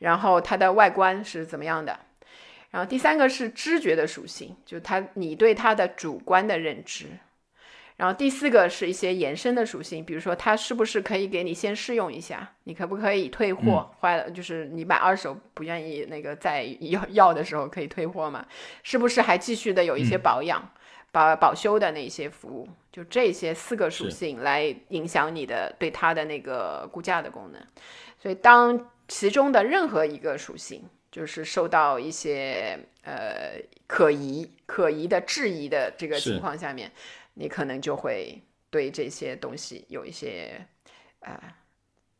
[0.00, 1.98] 然后它的外观是怎么样的。
[2.70, 7.06] 然后第三个是知觉的属性，就是它你对它的主观的认知。
[7.96, 13.90] 然后第四个是一些延伸的属性，比如说它是不是可以给你先试用一下，你可不可以退货？
[14.00, 18.46] 坏了就是你买二手不愿意那个在要要的时候可以退货嘛？
[18.82, 20.70] 是不是还继续的有一些保养、
[21.12, 22.68] 保保修的那些服务？
[22.90, 27.60] 就这些四个属性来影响你的对它的那个估价的功能。
[28.18, 30.88] 所以当其中的任何一个属性。
[31.10, 36.92] 就是受到一些呃可疑、可疑的质疑的这个情况下面，
[37.34, 38.40] 你可能就会
[38.70, 40.64] 对这些东西有一些
[41.20, 41.36] 呃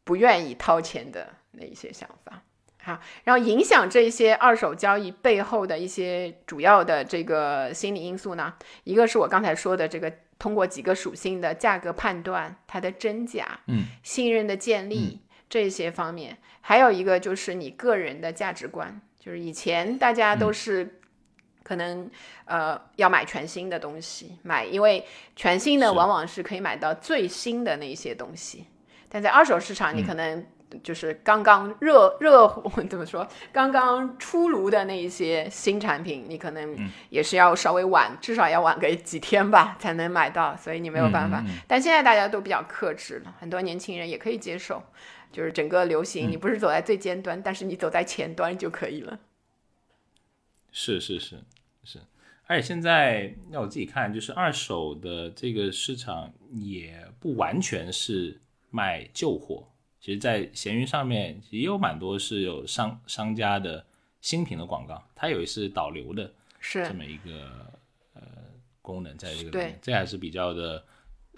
[0.02, 2.42] 不愿意掏钱的那一些想法。
[2.82, 15.20] 好，然后影响这些二手交易背后的一些主要的这个心理因素呢，一个是我刚才说的这个通过几个属性的价格判断它的真假，嗯，信任的建立。
[15.50, 21.00] 这些方面，还有一个就是你个人的价值观，就是以前大家都是
[21.64, 22.08] 可能
[22.44, 28.66] 呃要买全新的东西，买因为全新的往往是可以买到最新的那些东西，
[29.08, 30.46] 但在二手市场，你可能
[30.84, 32.46] 就是刚刚热热
[32.88, 41.42] 怎么说，刚刚出炉的那一些新产品，你可能也是要稍微晚，至少要晚个几天吧才能买到，所以你没有办法。
[41.66, 44.80] 但现在大家都比较克制了，很多年轻人也可以接受。
[45.32, 49.18] 就是整个流行，你不是走在最尖端，但是你走在前端就可以了。
[50.72, 51.38] 是是是
[51.84, 51.98] 是，
[52.46, 59.68] 而且现在要我自己看，就是二手的这个市场也不完全是卖旧货，
[60.00, 63.84] 其实，在闲鱼上面也有蛮多是有商商家的
[64.20, 67.72] 新品的广告，它有一是导流的，是这么一个
[68.14, 68.22] 呃
[68.82, 70.84] 功能，在这个里面，这还是比较的。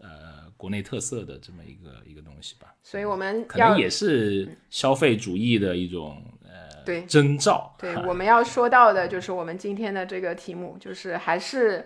[0.01, 7.03] 呃，国内特色的这么一个一个东西吧，所以我们可能也是消费主义的一种呃对。
[7.07, 7.75] 征兆。
[7.81, 11.85] 对， 我们要说到的就是我们今天的这个题目，就是还是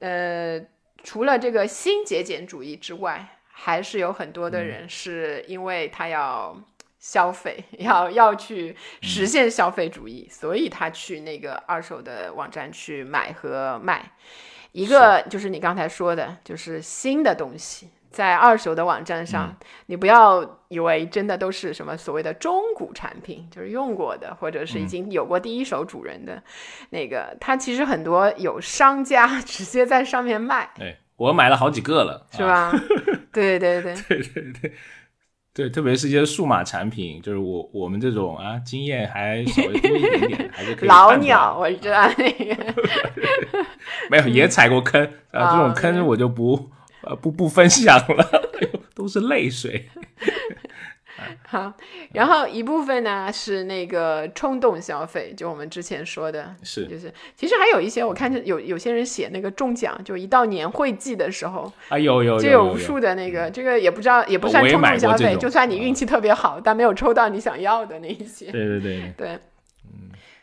[0.00, 0.60] 呃，
[1.04, 6.60] 除了这个新节俭主义之外，还是有很多的人是因为他要
[6.98, 14.10] 消费， 要要去实现消费主义，所以他去那个二手的网站去买和卖。
[14.72, 19.56] 一个就是你刚才说的，就是新的东西在二手的网站上，
[19.86, 26.42] 你不要以为真的都是什么所谓的中古产品，就是用过的或者是已经有过第一手主人的
[26.90, 30.70] 那个，它其实很多有商家 直接在上面卖。
[30.76, 32.72] 对我买了好几个了，是吧？
[33.32, 34.72] 对对对对对对。
[35.54, 40.88] 对，特别是一些数码产品，就是我我们这种啊，经验还稍微多一点点，还是可以。
[40.88, 42.74] 老鸟，我知道那个，
[44.08, 45.02] 没有也踩过坑
[45.32, 46.70] 啊，这种坑我就不
[47.08, 48.50] 呃不不分享了，
[48.94, 49.88] 都是泪水。
[51.48, 51.72] 好，
[52.12, 69.40] 然后一部分呢是那个冲动消费，就我们之前说的，是就是其实还有一些，我看见有有些人写那个中奖，就一到年会季的时候，啊有有就有无数的那个，这个也不知道也不算冲动消费，就算你运气特别好，但没有抽到你想要的那一些，对对对对，嗯。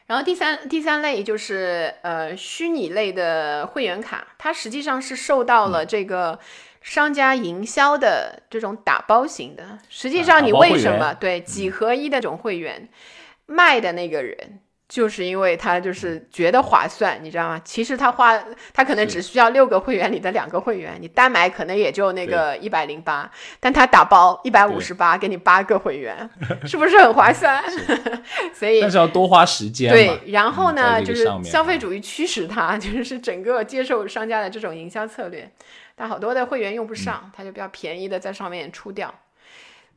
[0.07, 6.39] 然后第三第三类就是呃虚拟类的会员卡，它实际上是受到了这个。
[6.85, 11.15] 商家营销的这种打包型的，实际上你为什么？
[11.15, 12.87] 对几合一的这种会员
[13.47, 17.59] 卖的那个人，就是因为他就是觉得划算，你知道吗？
[17.65, 18.39] 其实他花
[18.71, 23.29] 他可能只需要六个会员里的两个会员，你单买可能也就那个一百零八，
[23.59, 26.29] 但他打包一百五十八给你八个会员，
[26.65, 27.63] 是不是很划算？
[28.53, 29.91] 所以但是要多花时间。
[29.91, 35.49] 对，然后呢，就是消费主义驱使他，就是整个接受商家的这种营销策略。
[35.95, 39.13] 但好多的会员用不上，他就比较便宜的在上面出掉，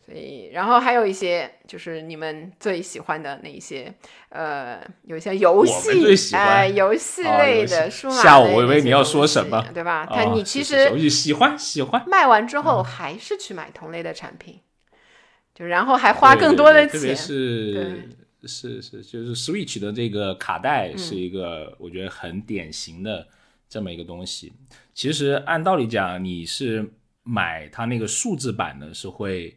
[0.08, 3.92] 所以然后还有一些就是你们最喜欢的那一些，
[4.30, 10.06] 呃，有一些游戏，哎，游戏类的数码吓我，以为你要说什么，对吧？
[10.06, 14.58] 他你其实喜欢喜欢，卖完之后还是去买同类的产品，
[15.54, 18.08] 就然后还花更多的钱，特别是
[18.46, 23.28] 是是就是 Switch 的这个卡带是一个我觉得很典型的。
[23.70, 24.50] 这么一个东西，
[24.94, 26.90] 其实按道理讲，你是
[27.22, 29.54] 买它那个数字版的，是会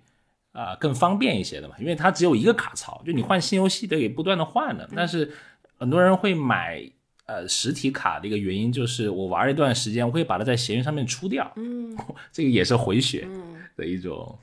[0.52, 4.90] 啊更方便一些的嘛，因为它只有一个卡槽，就你换新游戏得给不断的换的。
[4.96, 5.32] 但是
[5.78, 6.82] 很多人会买
[7.26, 11.98] 呃实体卡的一个原因，就是我玩一段时间，我会把它在闲鱼上面出掉，嗯，
[12.32, 13.28] 这个也是回血
[13.76, 14.38] 的一种。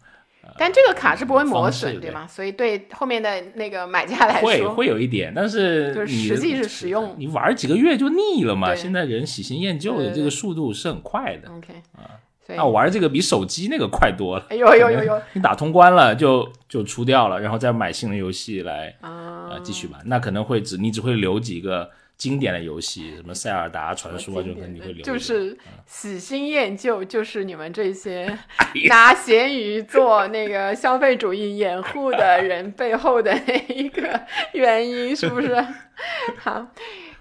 [0.56, 2.26] 但这个卡是不会磨损，对对吗？
[2.26, 8.74] 所以对后面的那个买家来说，会会有一点，但是就是实际是使用，你玩几个月就腻了嘛。
[8.74, 11.50] 现在人喜新厌旧的这个速度是很快的。
[11.50, 12.16] OK 啊，
[12.57, 14.46] 那我玩这个比手机那个快多了。
[14.49, 20.01] 哎呦呦呦呦，你打通关了就就出掉了，然后再买新的游戏来啊继续玩。
[20.07, 21.90] 那可能会只你只会留几个。
[22.18, 25.05] 经典的游戏，什么塞尔达传说，就可能你会留。
[25.05, 28.36] 就是喜新厌旧，就是你们这些
[28.90, 34.20] 拿咸鱼做那个消费主义掩护的人背后的那一个
[34.53, 35.55] 原因，是不是？
[36.42, 36.66] 好，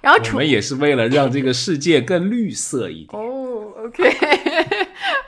[0.02, 3.22] 然后我们也是为了让这个世界更绿色一点。
[3.22, 4.04] 哦，OK，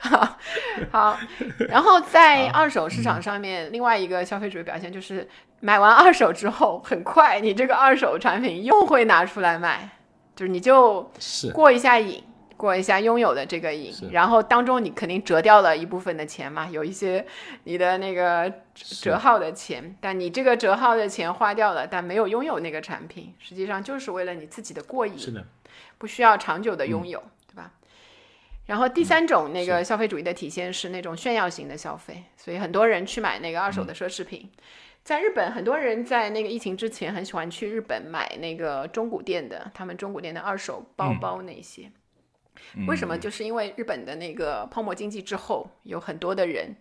[0.10, 0.38] 好，
[0.92, 1.20] 好。
[1.70, 5.28] 然后在二手市场上面，另外一个消费主义表现就是。
[5.62, 9.90] 买完二手之后，很快你这个二手产品又会拿出来卖，
[10.34, 11.12] 就是你就
[11.54, 12.24] 过一下瘾，
[12.56, 17.26] 过一下拥有的这个瘾，然后当中你肯定折掉了一部分的钱嘛，有一些
[17.66, 25.46] 你的那个折号的钱，但你这个折号的钱花掉了，但没有拥有那个产品，实际上就是为了你自己的过瘾，是的，
[25.98, 27.22] 不需要长久的拥有？
[28.70, 34.48] 然后第三种那个消费主义的体现是那种炫耀型的消费，所以很多人去买那个二手的奢侈品。
[35.04, 41.92] 在日本，很多人在那个疫情之前很喜欢去日本买那个中古店的，他们中古店的二手包包那些。
[42.88, 43.18] 为什么？
[43.18, 46.76] 就是因为日本的那个泡沫经济之后，有很多的人，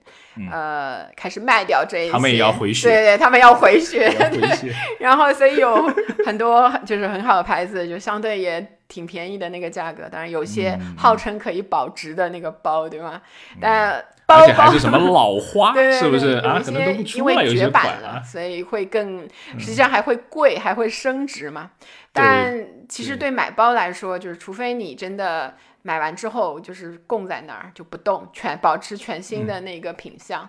[0.51, 4.75] 呃，开始卖掉这一些，他们也要回血，对对，他们要回血，对。
[5.01, 5.91] 然后，所以有
[6.25, 10.09] 很多就是很好的牌子，就相对也挺便宜的那个价格。
[10.09, 13.21] 当然，有些号称可以保值的那个包，对吗？
[13.61, 16.61] 但而且还是什么 老花，是不是啊？
[16.63, 19.27] 可能都不出了，有些款了，所以会更，
[19.59, 21.71] 实际上还会贵，还会升值嘛。
[22.13, 30.47] 但其实对买包来说，就是除非你真的买完之后就是供在那儿就不动，全保持全新的那个品相，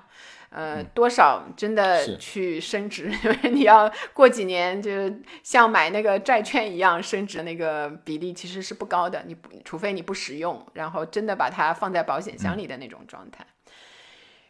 [0.50, 9.24] 呃，多少真的去升值， 因为你要过几年，就是像买那个债券一样升值，那个比例其实是不高的。
[9.26, 13.46] 你除非你不使用，然后真的把它放在保险箱里的那种状态。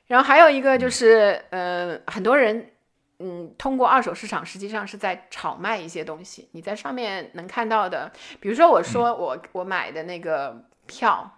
[0.09, 2.71] 然后还有一个就是，呃，很多人，
[3.19, 6.49] 嗯，通过二手市场实际上是在炒卖一些东西。
[6.53, 11.31] 你在上面能看到的，比如说我说我我买的那个票，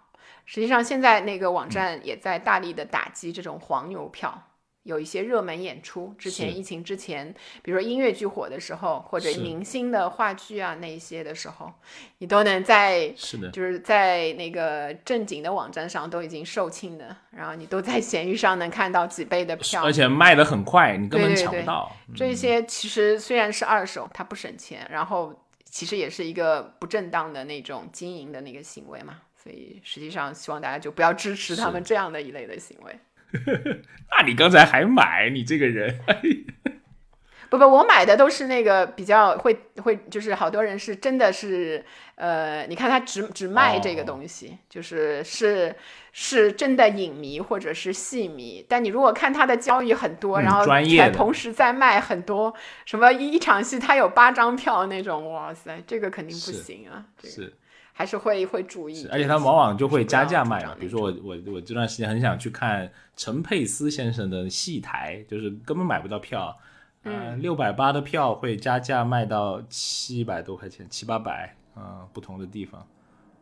[0.46, 4.42] 实际上现在那个网站也在大力的打击这种黄牛票。
[4.84, 11.72] 有一些热门演出，之前疫情之前，比如说音乐剧火的时候，或者明星的话剧啊那一些的时候，
[12.18, 21.94] 你都能在是的，就是在那个正经的网站上都已经售罄的，然后你都在闲鱼上能看到几倍的票，而且卖的很快，你根本抢不到。
[22.16, 25.32] 这些其实虽然是二手，它不省钱，然后
[25.64, 32.98] 其实也是一个不正当的那种经营的那个行为嘛，所以实际上希望大家就不要支持他们这样的一类的行为。
[34.10, 35.30] 那你刚才还买？
[35.30, 35.98] 你这个人，
[37.48, 45.74] 不不，我买的都是那个比较会会，就是好多人是真的是，呃，你看他只只卖这个东西，就是是
[46.12, 48.64] 是真的影迷或者是戏迷。
[48.66, 52.54] 但你如果看他的交易很多，然后还同时在卖很多，
[52.86, 57.52] 什么一场戏他有八张票那种，哇塞，这个肯定不行啊，是。
[57.92, 60.74] 还是会会注意，而且他往往就会加价卖嘛。
[60.80, 66.56] 比如说我我我这段时间很想去看陈佩斯先生的戏台，就是根本买不到票，
[67.04, 72.86] 嗯，六百八的票会加价卖到七百多块钱，七八百，嗯，不同的地方。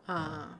[0.05, 0.57] 啊，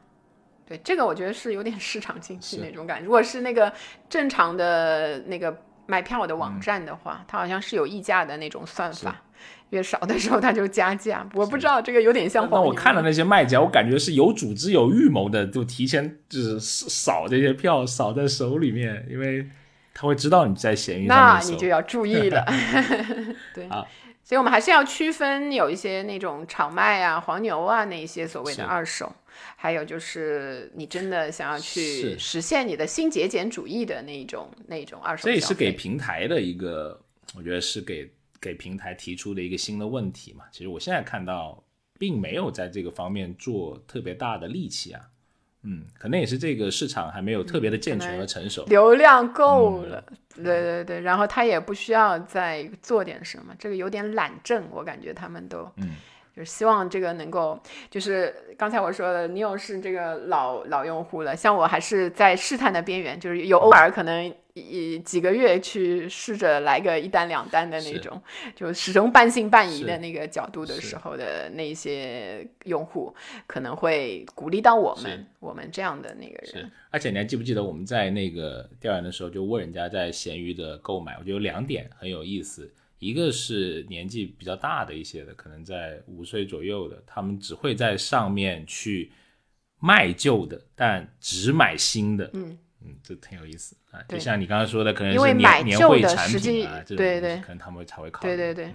[0.65, 3.05] 对，这个我觉得是有点市场经济那种感觉。
[3.05, 3.71] 如果是那个
[4.09, 9.21] 正常的那个卖票的网站的话，它好像是有溢价的那种算法。
[9.71, 12.47] 越少的时候它就加价，我不知道这个有点像。
[12.51, 19.47] 那我看了那些卖家，我感觉是有组织、有预谋的，就提前就是扫这些票，扫在手里面，因为
[19.93, 22.45] 他会知道你在闲鱼上那你就要注意了。
[23.55, 23.67] 对，
[24.23, 29.15] 所以我们还是要区分有一些那种炒卖啊、黄牛啊那一些所谓的二手，
[29.55, 35.23] 还有就是你真的想要去实现你的新节俭主义的那种那种二手。
[35.23, 36.99] 这也是给平台的一个，
[37.37, 38.11] 我觉得是给。
[38.41, 41.63] 给平台提出的一个新的问题嘛，其实我现在看到
[41.99, 45.01] 并没有在这个方面做特别大的力气啊，
[45.61, 50.03] 嗯，可能也是这个市场还没有特别的健全和成熟，流量够了，
[50.35, 55.95] 对对对，然后他也不需要再做点什么，这个有点懒政，我感觉他们都，嗯，
[56.35, 57.61] 就是希望这个能够，
[57.91, 68.21] 就是刚才我说的，你又是这个老老用户了，像我还是在试探的边缘，就是有偶尔可能一几个月去试着来个一单两单的那种，
[68.55, 73.15] 就始终半信半疑的那个角度的时候的那些用户，
[73.47, 76.69] 可能会鼓励到我们，我们这样的那个人。
[76.89, 89.11] 而且你还记不记得我们在那个调研的时候，就问人家在闲鱼的购买，我觉得有两点很有意思，一个是年纪比较大的一些的，可能在五岁左右的，他们只会在上面去
[89.79, 92.29] 卖旧的，但只买新的。
[92.33, 92.57] 嗯。
[92.83, 98.35] 嗯，这挺有意思啊，就像你刚刚说的，可能因为买旧的实际对对，可能他们才会考虑。
[98.35, 98.73] 对对对，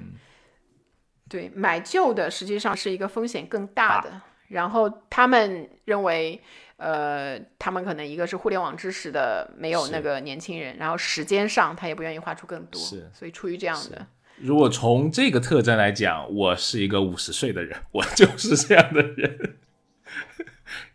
[1.28, 4.20] 对买旧的实际上是一个风险更大的。
[4.48, 6.40] 然后他们认为，
[6.76, 14.06] 呃，他们可能一个是互联网知识的没有那个年轻人，然后时间上他也不愿意花出更多，是，所以出于这样的。
[14.36, 19.56] 如果从这个特征来讲，我是一个五十岁的人，我就是这样的人。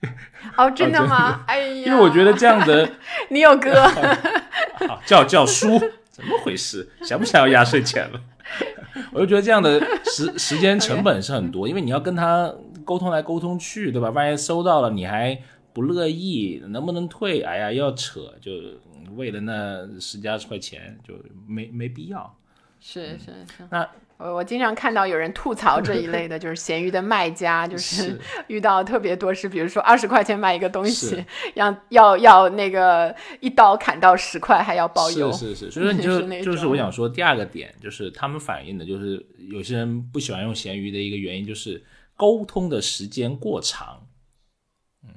[0.58, 1.43] 哦，真的吗？
[1.47, 2.91] 哎呀，因为我觉得这样子，
[3.30, 3.84] 你有哥，
[4.88, 5.80] 好叫叫叔，
[6.10, 6.89] 怎么回事？
[7.04, 8.20] 想不想要压岁钱了？
[9.14, 14.10] 我就觉得这样的时时间成本是很多，因为你要跟他沟通来沟通去，对吧？
[14.10, 15.38] 万一收到了你还
[15.74, 17.41] 不乐意，能不能退？
[17.41, 18.52] 哎呀，要扯，就
[19.16, 21.14] 为了那十几二十块钱，就
[21.47, 22.36] 没没必要。
[22.80, 23.26] 是是
[23.58, 23.88] 是，那。
[24.22, 35.32] 我我经常看到有人吐槽这一类的，就是闲鱼的卖家，就是 遇到特别多是，比如说二十块钱买一个东西，要要要那个一刀砍到十块，还要包邮。
[35.32, 41.84] 是是是，所以说你就 就是我想说第二个点，就是他们反映的，就是有些人不喜欢用闲鱼的一个原因，就是
[42.15, 44.05] 沟通的时间过长。
[45.03, 45.09] 嗯，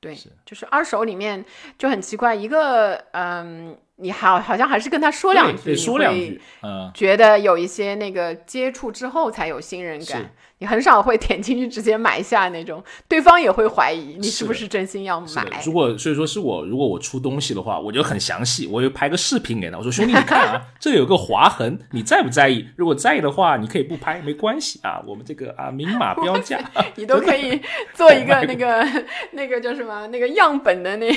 [0.00, 1.44] 对，就是二手里面
[1.78, 3.78] 就很奇怪，一个嗯。
[3.98, 10.30] 你好，好像还是跟他说两句，说两句，嗯，觉得有一些那个接触之后才有信任感。
[10.58, 15.44] 你很少会点进去直接买下那种，对方也会怀疑你是不是真心要买。
[15.66, 22.66] 如果所以说是我，如果我出东西的话，我就很详细，我就拍个视频给他，我说兄弟你看啊， 这有个划痕，你在不在意？
[22.76, 26.58] 如果在意的话，你可以不拍，没关系啊，我们这个啊明码标价，
[26.96, 27.60] 你都可以
[27.92, 28.82] 做一个那个
[29.32, 31.12] 那个叫什么那个样本的那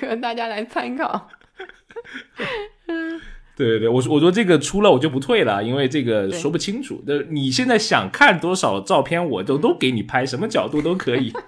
[0.00, 1.28] 个，大家来参考。
[3.56, 7.02] 对对对，我说我说这个出了我就不退了，因为这个说不清楚。
[7.06, 11.32] 那你现在想看多少照片，我都都给你拍，什么角度都可以。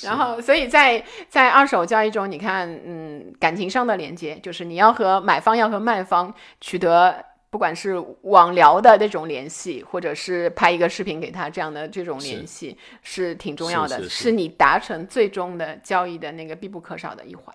[0.02, 7.24] 然后，所以在在二手交易中，你看，嗯，感情上的连接，就是你要和买方要和卖方取得。
[7.50, 17.54] 不管是网聊的那种联系，或者是拍一个视频给他这样的这种联系，是挺重要的，是你达成最终的交易的那个必不可少的一环。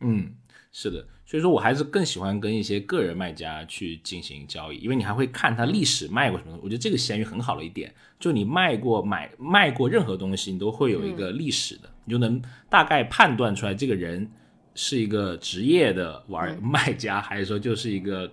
[0.00, 0.32] 嗯，
[0.72, 6.64] 是的，所以说我还是更喜欢跟一些个人卖家去进行交易，因为你还会看他历史卖过什么东西。
[6.64, 14.30] 我觉得这个闲鱼很好的一点，就你卖过买卖过任何东西，你都会有一个历史的，你就能大概判断出来这个人
[14.74, 18.30] 是一个职业的玩 卖家，还是说就是一个。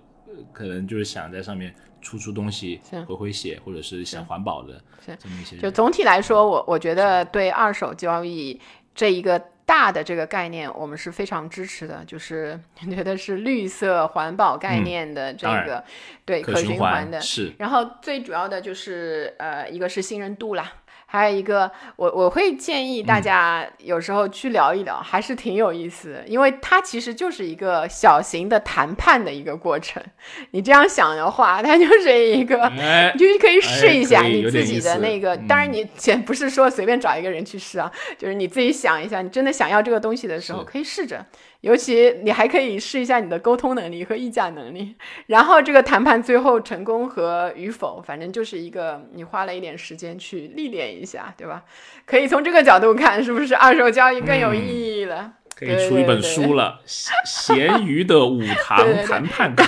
[0.51, 4.84] 可能就是想在上面出出东西，回回血，或者是想环保的
[5.18, 5.57] 这么一些。
[5.57, 8.59] 就总体来说，我我觉得对二手交易
[8.93, 12.03] 这一个大的这个概念，我们是非常支持的。
[12.05, 12.59] 就是
[12.89, 15.84] 觉得是绿色环保概念的这个，
[16.24, 17.20] 对可循环的。
[17.20, 17.53] 是。
[17.57, 20.72] 然后最主要的就是呃，一个是信任度啦。
[21.06, 30.03] 还有一个，我我会建议大家有时候去聊一聊，还是挺有意思的，因为它其实就是一个小型的谈判的一个过程。
[30.51, 32.70] 你这样想的话，它就是一个，
[33.14, 35.38] 你就可以试一下你自己的那个。
[35.47, 41.26] 当然，你先不是说随便找一个人去试啊，就是你自己想一下，你真的想要这个东西的时候，可以试着。
[41.66, 44.95] 尤其你还可以试一下你的沟通能力和议价能力，
[45.26, 51.63] 然后这个谈判最后成功和与否，反正就是一个你花了一点时间去历练一下，对吧？
[52.05, 55.34] 可以从这个角度看，是不是二手交易更有意义了？
[55.55, 56.80] 可以出一本书了，
[57.26, 59.63] 《咸 鱼的五堂 谈判课》，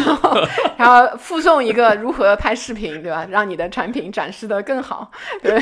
[0.77, 3.25] 然后附送一个如何拍视频，对吧？
[3.31, 5.09] 让你的产品展示的更好。
[5.41, 5.59] 对，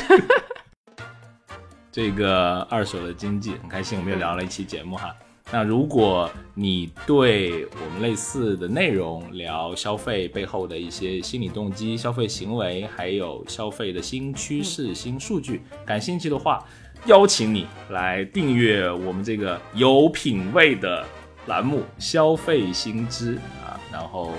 [1.94, 5.16] 这个二手的经济很开心，我们又聊了一期节目哈。
[5.52, 16.66] 那如果你对我们类似的内容聊消费背后的一些心理动机、消费行为，还有消费的新趋势、新数据感兴趣的话，
[17.06, 21.06] 邀请你来订阅我们这个有品位的
[21.46, 24.32] 栏目《消费新知》啊，然后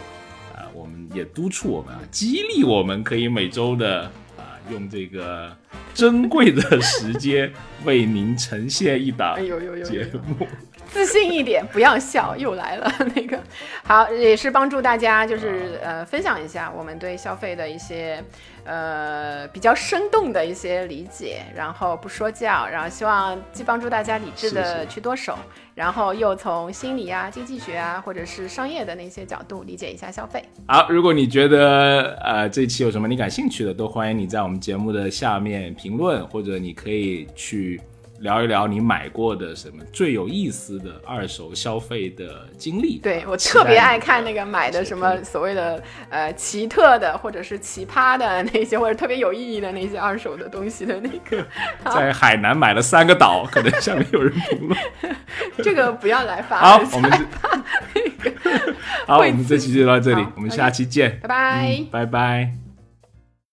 [0.54, 4.02] 啊，我们也督促我们啊，激励我们可以每周的
[4.36, 5.56] 啊，用这个
[5.96, 7.50] 珍贵的时间
[7.84, 9.34] 为您呈现一档
[9.82, 10.06] 节
[10.38, 10.46] 目。
[10.92, 13.42] 自信一点，不要笑，又来了那个。
[13.82, 18.22] 好，也是帮助大家，就是呃，分享一下我们对消费的一些
[18.66, 25.38] 呃比较生动的一些理解，然后不说教，然后希望既帮助大家理智的去剁手，
[25.74, 30.42] 然后又从心理啊、经济学啊，或者是商业的那些角度理解一下消费。
[30.66, 37.80] 好，如果你觉得呃这期有什么你感兴趣的，都欢迎你在我们节目的下面评论，或者你可以去
[38.20, 42.98] 聊一聊你买过的什么最有意思的二手消费的经历。
[42.98, 51.44] 对我特别爱看那个买的什么所谓的呃奇特的或者是奇葩的那些，或者特别有意义的那些二手的东西的那个，
[51.92, 54.78] 在海南买了三个岛，可能下面有人评论。
[55.62, 56.58] 这个不要来发。
[56.58, 58.74] 好，我们那个
[59.06, 61.76] 好，我们这期就到这里，我们下期见，拜拜。
[61.78, 62.65] 嗯拜拜。